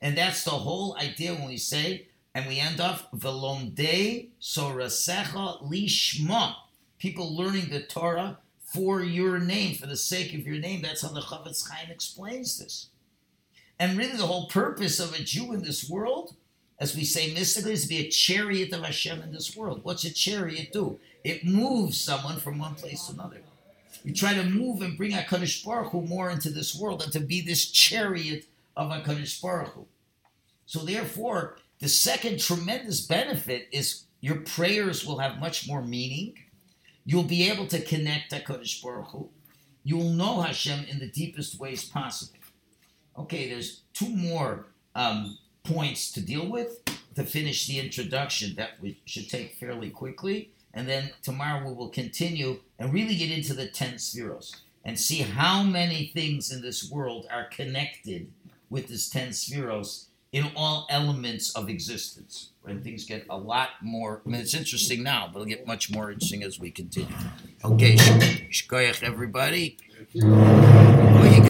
And 0.00 0.16
that's 0.16 0.44
the 0.44 0.50
whole 0.50 0.96
idea 0.96 1.34
when 1.34 1.48
we 1.48 1.56
say, 1.56 2.08
and 2.34 2.46
we 2.46 2.58
end 2.58 2.80
off, 2.80 3.10
Velomde 3.12 4.28
Sorasecha 4.40 5.62
Lishma. 5.68 6.54
People 6.98 7.36
learning 7.36 7.70
the 7.70 7.82
Torah 7.82 8.38
for 8.62 9.02
your 9.02 9.38
name, 9.38 9.74
for 9.74 9.86
the 9.86 9.96
sake 9.96 10.32
of 10.32 10.46
your 10.46 10.58
name. 10.58 10.82
That's 10.82 11.02
how 11.02 11.08
the 11.08 11.20
Chofetz 11.20 11.68
Chaim 11.68 11.90
explains 11.90 12.58
this. 12.58 12.88
And 13.78 13.98
really, 13.98 14.16
the 14.16 14.26
whole 14.26 14.46
purpose 14.46 15.00
of 15.00 15.14
a 15.14 15.22
Jew 15.22 15.52
in 15.52 15.62
this 15.62 15.88
world, 15.88 16.36
as 16.80 16.96
we 16.96 17.04
say 17.04 17.32
mystically, 17.34 17.74
is 17.74 17.82
to 17.82 17.88
be 17.88 17.98
a 17.98 18.08
chariot 18.08 18.72
of 18.72 18.82
Hashem 18.82 19.20
in 19.20 19.32
this 19.32 19.54
world. 19.54 19.80
What's 19.82 20.04
a 20.04 20.12
chariot 20.12 20.72
do? 20.72 20.98
It 21.22 21.44
moves 21.44 22.00
someone 22.00 22.38
from 22.38 22.58
one 22.58 22.74
place 22.74 23.06
to 23.06 23.12
another. 23.12 23.42
You 24.02 24.14
try 24.14 24.32
to 24.32 24.44
move 24.44 24.80
and 24.80 24.96
bring 24.96 25.12
HaKadosh 25.12 25.62
Baruch 25.62 25.92
Hu 25.92 26.00
more 26.00 26.30
into 26.30 26.48
this 26.48 26.74
world 26.74 27.02
and 27.02 27.12
to 27.12 27.20
be 27.20 27.42
this 27.42 27.70
chariot 27.70 28.46
of 28.76 28.90
HaKadosh 28.90 29.42
Baruch 29.42 29.74
Hu. 29.74 29.86
So 30.64 30.80
therefore, 30.80 31.58
the 31.80 31.88
second 31.88 32.40
tremendous 32.40 33.02
benefit 33.06 33.68
is 33.72 34.04
your 34.20 34.36
prayers 34.36 35.04
will 35.04 35.18
have 35.18 35.38
much 35.38 35.68
more 35.68 35.82
meaning. 35.82 36.34
You'll 37.04 37.24
be 37.24 37.50
able 37.50 37.66
to 37.66 37.82
connect 37.82 38.32
HaKadosh 38.32 38.82
Baruch 38.82 39.08
Hu. 39.08 39.28
You'll 39.84 40.12
know 40.12 40.40
Hashem 40.40 40.86
in 40.88 40.98
the 40.98 41.08
deepest 41.08 41.58
ways 41.58 41.84
possible. 41.84 42.38
Okay, 43.18 43.50
there's 43.50 43.82
two 43.92 44.08
more 44.08 44.66
um, 44.94 45.36
points 45.64 46.10
to 46.12 46.20
deal 46.20 46.48
with 46.48 46.80
to 47.14 47.24
finish 47.24 47.66
the 47.66 47.78
introduction 47.78 48.54
that 48.56 48.80
we 48.80 49.00
should 49.04 49.28
take 49.28 49.54
fairly 49.54 49.90
quickly. 49.90 50.50
And 50.72 50.88
then 50.88 51.10
tomorrow 51.22 51.66
we 51.66 51.74
will 51.74 51.88
continue 51.88 52.60
and 52.78 52.92
really 52.92 53.16
get 53.16 53.30
into 53.30 53.54
the 53.54 53.66
10 53.66 53.94
sefiros 53.94 54.56
and 54.84 54.98
see 54.98 55.18
how 55.18 55.62
many 55.62 56.06
things 56.14 56.52
in 56.52 56.62
this 56.62 56.90
world 56.90 57.26
are 57.30 57.44
connected 57.44 58.30
with 58.70 58.88
this 58.88 59.08
10 59.08 59.30
sefiros 59.30 60.06
in 60.32 60.46
all 60.54 60.86
elements 60.88 61.54
of 61.56 61.68
existence. 61.68 62.50
And 62.64 62.84
things 62.84 63.04
get 63.04 63.26
a 63.28 63.36
lot 63.36 63.70
more, 63.82 64.22
I 64.24 64.28
mean, 64.28 64.40
it's 64.40 64.54
interesting 64.54 65.02
now, 65.02 65.28
but 65.32 65.40
it'll 65.40 65.48
get 65.48 65.66
much 65.66 65.90
more 65.90 66.12
interesting 66.12 66.44
as 66.44 66.60
we 66.60 66.70
continue. 66.70 67.12
Okay, 67.64 67.96
shkoyach 67.96 69.02
everybody. 69.02 69.76